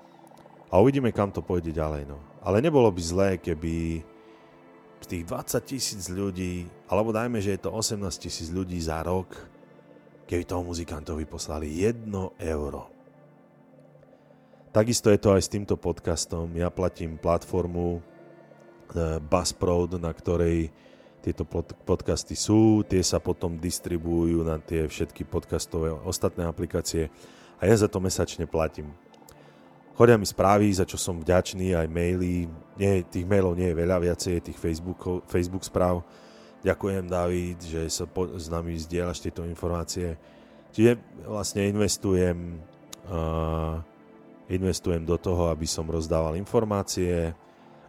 a 0.69 0.75
uvidíme, 0.83 1.15
kam 1.15 1.31
to 1.31 1.39
pôjde 1.39 1.71
ďalej. 1.71 2.11
No. 2.11 2.19
Ale 2.43 2.59
nebolo 2.59 2.91
by 2.91 3.03
zlé, 3.03 3.31
keby 3.39 4.03
z 5.03 5.07
tých 5.07 5.25
20 5.27 5.63
tisíc 5.67 6.05
ľudí, 6.11 6.67
alebo 6.87 7.15
dajme, 7.15 7.39
že 7.43 7.59
je 7.59 7.61
to 7.63 7.71
18 7.71 8.03
tisíc 8.19 8.51
ľudí 8.51 8.79
za 8.79 9.03
rok, 9.03 9.35
keby 10.27 10.43
toho 10.47 10.63
muzikantovi 10.63 11.27
poslali 11.27 11.71
1 11.83 12.11
euro. 12.39 12.91
Takisto 14.73 15.13
je 15.13 15.21
to 15.21 15.37
aj 15.37 15.43
s 15.45 15.53
týmto 15.53 15.77
podcastom. 15.77 16.49
Ja 16.57 16.73
platím 16.73 17.21
platformu 17.21 18.01
Buzzsprout, 19.23 20.01
na 20.01 20.11
ktorej 20.11 20.73
tieto 21.23 21.47
podcasty 21.87 22.35
sú, 22.35 22.83
tie 22.83 22.99
sa 23.01 23.23
potom 23.23 23.55
distribujú 23.55 24.43
na 24.43 24.59
tie 24.59 24.91
všetky 24.91 25.23
podcastové 25.23 25.95
ostatné 25.95 26.43
aplikácie 26.43 27.15
a 27.63 27.71
ja 27.71 27.79
za 27.79 27.87
to 27.87 28.03
mesačne 28.03 28.51
platím. 28.51 28.91
Chodia 29.95 30.19
mi 30.19 30.27
správy, 30.27 30.73
za 30.75 30.83
čo 30.83 30.99
som 30.99 31.23
vďačný, 31.23 31.79
aj 31.79 31.87
maily. 31.87 32.51
Nie, 32.75 33.07
tých 33.07 33.29
mailov 33.29 33.55
nie 33.55 33.71
je 33.71 33.79
veľa, 33.79 34.03
viacej 34.03 34.33
je 34.41 34.47
tých 34.51 34.59
Facebook, 34.59 35.29
Facebook 35.31 35.63
správ. 35.63 36.03
Ďakujem, 36.67 37.05
David, 37.07 37.59
že 37.63 37.87
sa 37.87 38.09
po, 38.09 38.35
s 38.35 38.51
nami 38.51 38.75
zdieľaš 38.75 39.23
tieto 39.23 39.47
informácie. 39.47 40.19
Čiže 40.73 40.97
vlastne 41.29 41.69
investujem, 41.69 42.59
uh, 43.07 43.79
investujem 44.49 45.05
do 45.05 45.21
toho, 45.21 45.53
aby 45.53 45.69
som 45.69 45.85
rozdával 45.85 46.41
informácie, 46.41 47.37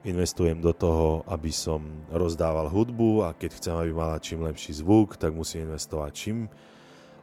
investujem 0.04 0.60
do 0.60 0.76
toho, 0.76 1.24
aby 1.32 1.48
som 1.50 1.80
rozdával 2.12 2.68
hudbu 2.68 3.24
a 3.24 3.32
keď 3.32 3.56
chcem, 3.56 3.76
aby 3.76 3.92
mala 3.96 4.20
čím 4.20 4.44
lepší 4.44 4.84
zvuk, 4.84 5.16
tak 5.16 5.32
musím 5.32 5.72
investovať 5.72 6.12
čím 6.12 6.38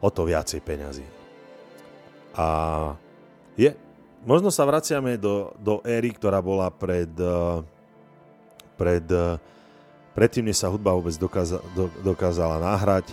o 0.01 0.09
to 0.09 0.25
viacej 0.25 0.65
peňazí. 0.65 1.05
A 2.33 2.47
je, 3.53 3.77
možno 4.25 4.49
sa 4.49 4.65
vraciame 4.65 5.21
do, 5.21 5.53
do 5.61 5.85
éry, 5.85 6.09
ktorá 6.17 6.41
bola 6.41 6.73
pred, 6.73 7.13
eh, 7.21 7.61
pred, 8.81 9.05
eh, 9.05 9.37
predtým, 10.17 10.49
než 10.49 10.65
sa 10.65 10.73
hudba 10.73 10.97
vôbec 10.97 11.13
dokáza, 11.21 11.61
do, 11.77 11.93
dokázala 12.01 12.57
nahrať 12.57 13.13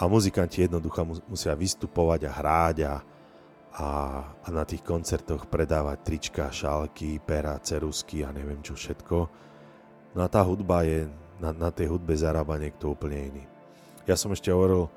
a 0.00 0.08
muzikanti 0.08 0.64
jednoducho 0.64 1.04
musia 1.28 1.52
vystupovať 1.52 2.24
a 2.24 2.32
hráť 2.32 2.76
a, 2.88 2.94
a, 3.76 3.90
a 4.24 4.48
na 4.48 4.64
tých 4.64 4.80
koncertoch 4.80 5.46
predávať 5.46 5.98
trička, 6.00 6.48
šálky, 6.48 7.20
pera, 7.20 7.60
cerusky 7.60 8.24
a 8.24 8.32
neviem 8.32 8.64
čo 8.64 8.72
všetko. 8.72 9.16
No 10.16 10.20
a 10.24 10.28
tá 10.30 10.40
hudba 10.40 10.82
je, 10.88 11.06
na, 11.38 11.52
na 11.52 11.70
tej 11.70 11.92
hudbe 11.92 12.16
zarába 12.16 12.56
niekto 12.56 12.90
úplne 12.90 13.18
iný. 13.28 13.44
Ja 14.08 14.16
som 14.16 14.32
ešte 14.32 14.48
hovoril 14.48 14.88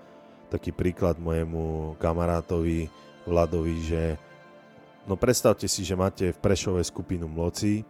taký 0.48 0.72
príklad 0.72 1.20
mojemu 1.20 1.96
kamarátovi 2.00 2.88
Vladovi, 3.28 3.76
že 3.86 4.04
no 5.06 5.14
predstavte 5.20 5.68
si, 5.70 5.86
že 5.86 5.94
máte 5.94 6.32
v 6.34 6.42
Prešove 6.42 6.82
skupinu 6.82 7.30
Mloci, 7.30 7.86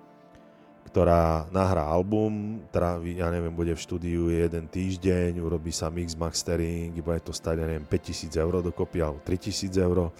ktorá 0.91 1.47
nahrá 1.55 1.87
album, 1.87 2.59
trávi, 2.67 3.23
ja 3.23 3.31
neviem, 3.31 3.55
bude 3.55 3.71
v 3.71 3.79
štúdiu 3.79 4.27
jeden 4.27 4.67
týždeň, 4.67 5.39
urobí 5.39 5.71
sa 5.71 5.87
mix, 5.87 6.19
mastering, 6.19 6.91
bude 6.99 7.23
to 7.23 7.31
stať, 7.31 7.63
ja 7.63 7.65
neviem, 7.69 7.87
5000 7.87 8.27
eur 8.35 8.53
dokopy 8.59 8.99
alebo 8.99 9.23
3000 9.23 9.71
eur 9.79 10.11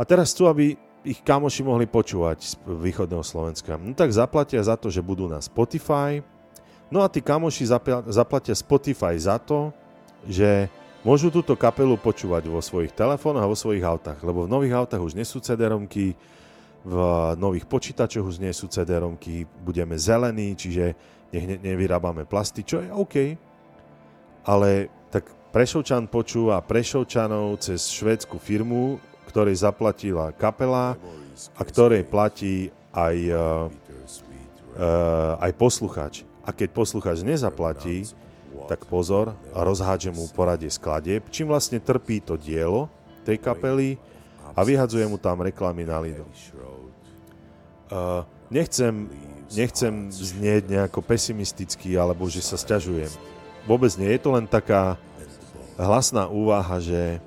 a 0.00 0.02
teraz 0.08 0.32
chcú, 0.32 0.48
aby 0.48 0.80
ich 1.04 1.20
kamoši 1.20 1.60
mohli 1.60 1.84
počúvať 1.84 2.38
z 2.40 2.52
východného 2.64 3.20
Slovenska. 3.20 3.76
No 3.76 3.92
tak 3.92 4.12
zaplatia 4.16 4.64
za 4.64 4.80
to, 4.80 4.88
že 4.88 5.04
budú 5.04 5.28
na 5.28 5.44
Spotify. 5.44 6.24
No 6.88 7.04
a 7.04 7.08
tí 7.12 7.20
kamoši 7.20 7.68
zaplatia 8.08 8.56
Spotify 8.56 9.12
za 9.20 9.36
to, 9.36 9.76
že 10.24 10.72
môžu 11.04 11.28
túto 11.28 11.52
kapelu 11.56 11.96
počúvať 11.96 12.48
vo 12.48 12.60
svojich 12.60 12.92
telefónoch 12.92 13.44
a 13.44 13.52
vo 13.52 13.56
svojich 13.56 13.84
autách. 13.84 14.20
Lebo 14.24 14.44
v 14.44 14.52
nových 14.52 14.76
autách 14.76 15.00
už 15.00 15.16
nie 15.16 15.24
sú 15.24 15.40
CD-romky, 15.40 16.16
v 16.80 16.96
nových 17.36 17.68
počítačoch 17.68 18.24
už 18.24 18.40
nie 18.40 18.52
sú 18.56 18.68
CD-romky, 18.68 19.44
budeme 19.64 20.00
zelení, 20.00 20.56
čiže 20.56 20.96
nech 21.28 21.44
ne, 21.44 21.56
nevyrábame 21.60 22.24
plasty, 22.24 22.64
čo 22.64 22.80
je 22.80 22.88
OK. 22.88 23.36
Ale 24.48 24.88
tak 25.12 25.28
Prešovčan 25.52 26.08
počúva 26.08 26.60
Prešovčanov 26.64 27.60
cez 27.60 27.84
švédsku 27.92 28.40
firmu, 28.40 28.96
ktorej 29.30 29.62
zaplatila 29.62 30.34
kapela 30.34 30.98
a 31.54 31.62
ktorej 31.62 32.02
platí 32.02 32.74
aj, 32.90 33.16
uh, 33.30 33.66
uh, 34.74 35.38
aj 35.38 35.52
posluchač. 35.54 36.14
A 36.42 36.50
keď 36.50 36.74
posluchač 36.74 37.22
nezaplatí, 37.22 38.10
tak 38.66 38.82
pozor, 38.90 39.38
rozhádže 39.54 40.10
mu 40.10 40.26
poradie 40.30 40.70
skladieb, 40.70 41.30
čím 41.30 41.54
vlastne 41.54 41.78
trpí 41.78 42.18
to 42.18 42.34
dielo 42.34 42.90
tej 43.22 43.38
kapely 43.38 43.94
a 44.54 44.60
vyhadzuje 44.66 45.06
mu 45.06 45.14
tam 45.18 45.42
reklamy 45.46 45.86
na 45.86 46.02
Lido. 46.02 46.26
Uh, 47.90 48.26
nechcem, 48.50 49.10
nechcem 49.54 50.10
znieť 50.10 50.66
nejako 50.66 51.02
pesimisticky, 51.02 51.94
alebo 51.94 52.26
že 52.26 52.42
sa 52.42 52.58
sťažujem. 52.58 53.10
Vôbec 53.66 53.94
nie, 53.98 54.10
je 54.10 54.20
to 54.22 54.30
len 54.34 54.46
taká 54.46 54.98
hlasná 55.78 56.26
úvaha, 56.26 56.78
že 56.82 57.22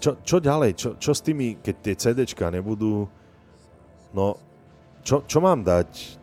čo, 0.00 0.16
čo 0.24 0.36
ďalej? 0.40 0.70
Čo, 0.80 0.88
čo 0.96 1.12
s 1.12 1.20
tými, 1.20 1.60
keď 1.60 1.74
tie 1.84 1.94
CDčka 1.94 2.48
nebudú... 2.48 3.04
No, 4.16 4.40
čo, 5.04 5.22
čo 5.28 5.38
mám 5.38 5.60
dať 5.60 6.18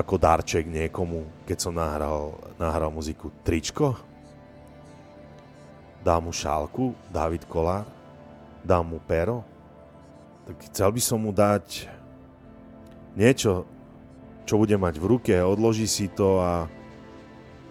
ako 0.00 0.16
darček 0.16 0.64
niekomu, 0.64 1.44
keď 1.44 1.58
som 1.60 1.76
nahral, 1.76 2.40
nahral 2.56 2.88
muziku? 2.88 3.28
Tričko? 3.44 3.92
Dám 6.00 6.24
mu 6.24 6.32
šálku? 6.32 6.96
David 7.12 7.44
Kolár? 7.44 7.84
Dám 8.64 8.88
mu 8.88 8.98
pero? 9.04 9.44
Tak 10.48 10.72
chcel 10.72 10.88
by 10.88 11.00
som 11.04 11.20
mu 11.20 11.36
dať 11.36 11.84
niečo, 13.12 13.68
čo 14.48 14.56
bude 14.56 14.74
mať 14.80 14.96
v 14.96 15.04
ruke, 15.04 15.36
odloží 15.36 15.84
si 15.84 16.08
to 16.08 16.40
a, 16.40 16.64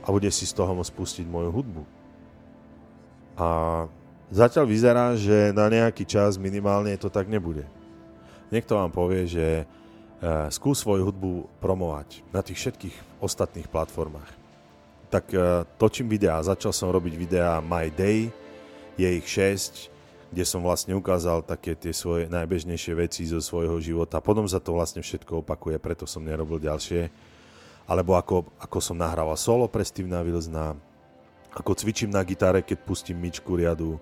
a 0.06 0.08
bude 0.14 0.30
si 0.30 0.46
z 0.46 0.54
toho 0.54 0.78
môcť 0.78 0.94
pustiť 0.94 1.26
moju 1.26 1.50
hudbu. 1.50 1.84
A 3.42 3.48
Zatiaľ 4.30 4.66
vyzerá, 4.70 5.18
že 5.18 5.50
na 5.58 5.66
nejaký 5.66 6.06
čas 6.06 6.38
minimálne 6.38 6.94
to 7.02 7.10
tak 7.10 7.26
nebude. 7.26 7.66
Niekto 8.54 8.78
vám 8.78 8.94
povie, 8.94 9.26
že 9.26 9.48
e, 9.62 9.64
skús 10.54 10.86
svoju 10.86 11.10
hudbu 11.10 11.50
promovať 11.58 12.22
na 12.30 12.46
tých 12.46 12.62
všetkých 12.62 12.96
ostatných 13.22 13.66
platformách. 13.66 14.30
Tak 15.10 15.26
e, 15.34 15.66
točím 15.82 16.06
videá, 16.06 16.38
začal 16.46 16.70
som 16.70 16.94
robiť 16.94 17.14
videá 17.18 17.58
My 17.58 17.90
Day, 17.90 18.30
je 19.02 19.10
ich 19.10 19.26
6, 19.26 19.90
kde 20.30 20.46
som 20.46 20.62
vlastne 20.62 20.94
ukázal 20.94 21.42
také 21.42 21.74
tie 21.74 21.90
svoje 21.90 22.30
najbežnejšie 22.30 22.94
veci 22.94 23.26
zo 23.26 23.42
svojho 23.42 23.82
života. 23.82 24.22
Potom 24.22 24.46
sa 24.46 24.62
to 24.62 24.78
vlastne 24.78 25.02
všetko 25.02 25.42
opakuje, 25.42 25.82
preto 25.82 26.06
som 26.06 26.22
nerobil 26.22 26.62
ďalšie. 26.62 27.10
Alebo 27.90 28.14
ako, 28.14 28.46
ako 28.62 28.78
som 28.78 29.02
nahrával 29.02 29.34
solo 29.34 29.66
pre 29.66 29.82
Stevena 29.82 30.22
Wilsona, 30.22 30.78
ako 31.50 31.74
cvičím 31.74 32.14
na 32.14 32.22
gitare, 32.22 32.62
keď 32.62 32.78
pustím 32.86 33.18
myčku 33.18 33.58
riadu. 33.58 33.98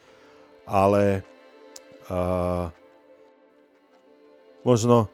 ale 0.68 1.24
uh, 2.12 2.68
možno 4.60 5.08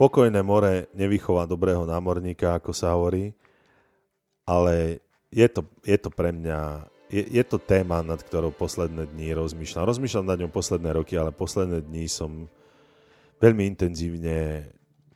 pokojné 0.00 0.40
more 0.40 0.88
nevychová 0.96 1.44
dobrého 1.44 1.84
námorníka, 1.84 2.56
ako 2.56 2.72
sa 2.72 2.96
hovorí, 2.96 3.36
ale 4.46 5.04
je 5.32 5.48
to, 5.48 5.64
je 5.86 5.96
to 5.98 6.10
pre 6.12 6.30
mňa, 6.34 6.86
je, 7.08 7.22
je 7.40 7.44
to 7.44 7.56
téma, 7.56 8.04
nad 8.04 8.20
ktorou 8.20 8.52
posledné 8.52 9.08
dní 9.10 9.32
rozmýšľam. 9.32 9.88
Rozmýšľam 9.88 10.26
nad 10.28 10.38
ňou 10.44 10.52
posledné 10.52 10.90
roky, 10.92 11.16
ale 11.16 11.32
posledné 11.32 11.84
dní 11.84 12.08
som 12.08 12.50
veľmi 13.40 13.66
intenzívne 13.72 14.68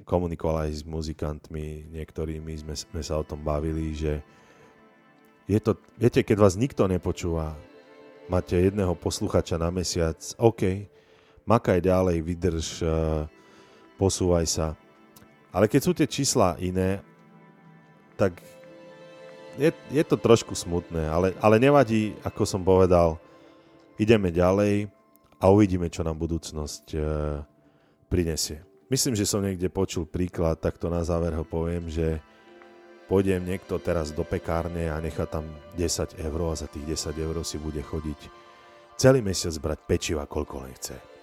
komunikoval 0.07 0.71
aj 0.71 0.81
s 0.81 0.83
muzikantmi, 0.87 1.91
niektorými 1.91 2.53
sme, 2.63 2.75
sme 2.79 3.03
sa 3.03 3.19
o 3.19 3.27
tom 3.27 3.43
bavili, 3.43 3.91
že 3.93 4.23
je 5.51 5.59
to, 5.59 5.79
viete, 5.99 6.23
keď 6.23 6.37
vás 6.39 6.55
nikto 6.55 6.87
nepočúva, 6.87 7.55
máte 8.31 8.59
jedného 8.59 8.95
posluchača 8.95 9.59
na 9.59 9.71
mesiac, 9.71 10.19
OK, 10.39 10.87
makaj 11.47 11.79
ďalej, 11.83 12.23
vydrž, 12.23 12.67
uh, 12.83 13.27
posúvaj 13.99 14.47
sa. 14.47 14.67
Ale 15.55 15.71
keď 15.71 15.81
sú 15.83 15.93
tie 15.95 16.07
čísla 16.11 16.59
iné, 16.59 17.03
tak 18.19 18.39
je, 19.57 19.71
je 19.91 20.05
to 20.05 20.17
trošku 20.17 20.53
smutné, 20.53 21.09
ale, 21.09 21.33
ale 21.41 21.57
nevadí, 21.57 22.17
ako 22.23 22.43
som 22.45 22.63
povedal, 22.63 23.17
ideme 23.97 24.29
ďalej 24.29 24.89
a 25.41 25.45
uvidíme, 25.49 25.89
čo 25.89 26.05
nám 26.05 26.17
budúcnosť 26.21 26.85
uh, 26.97 27.03
prinesie. 28.09 28.63
Myslím, 28.87 29.19
že 29.19 29.27
som 29.27 29.43
niekde 29.43 29.67
počul 29.67 30.07
príklad, 30.07 30.63
tak 30.63 30.79
to 30.79 30.87
na 30.87 31.03
záver 31.03 31.35
ho 31.35 31.43
poviem, 31.43 31.91
že 31.91 32.23
pôjdem 33.11 33.43
niekto 33.43 33.83
teraz 33.83 34.15
do 34.15 34.23
pekárne 34.23 34.87
a 34.87 35.03
nechá 35.03 35.27
tam 35.27 35.47
10 35.75 36.23
eur 36.23 36.41
a 36.47 36.55
za 36.55 36.71
tých 36.71 36.95
10 36.95 37.19
eur 37.19 37.37
si 37.43 37.59
bude 37.59 37.83
chodiť 37.83 38.21
celý 38.95 39.21
mesiac 39.21 39.55
brať 39.59 39.79
pečiva, 39.85 40.25
koľko 40.25 40.63
len 40.63 40.73
chce. 40.79 41.16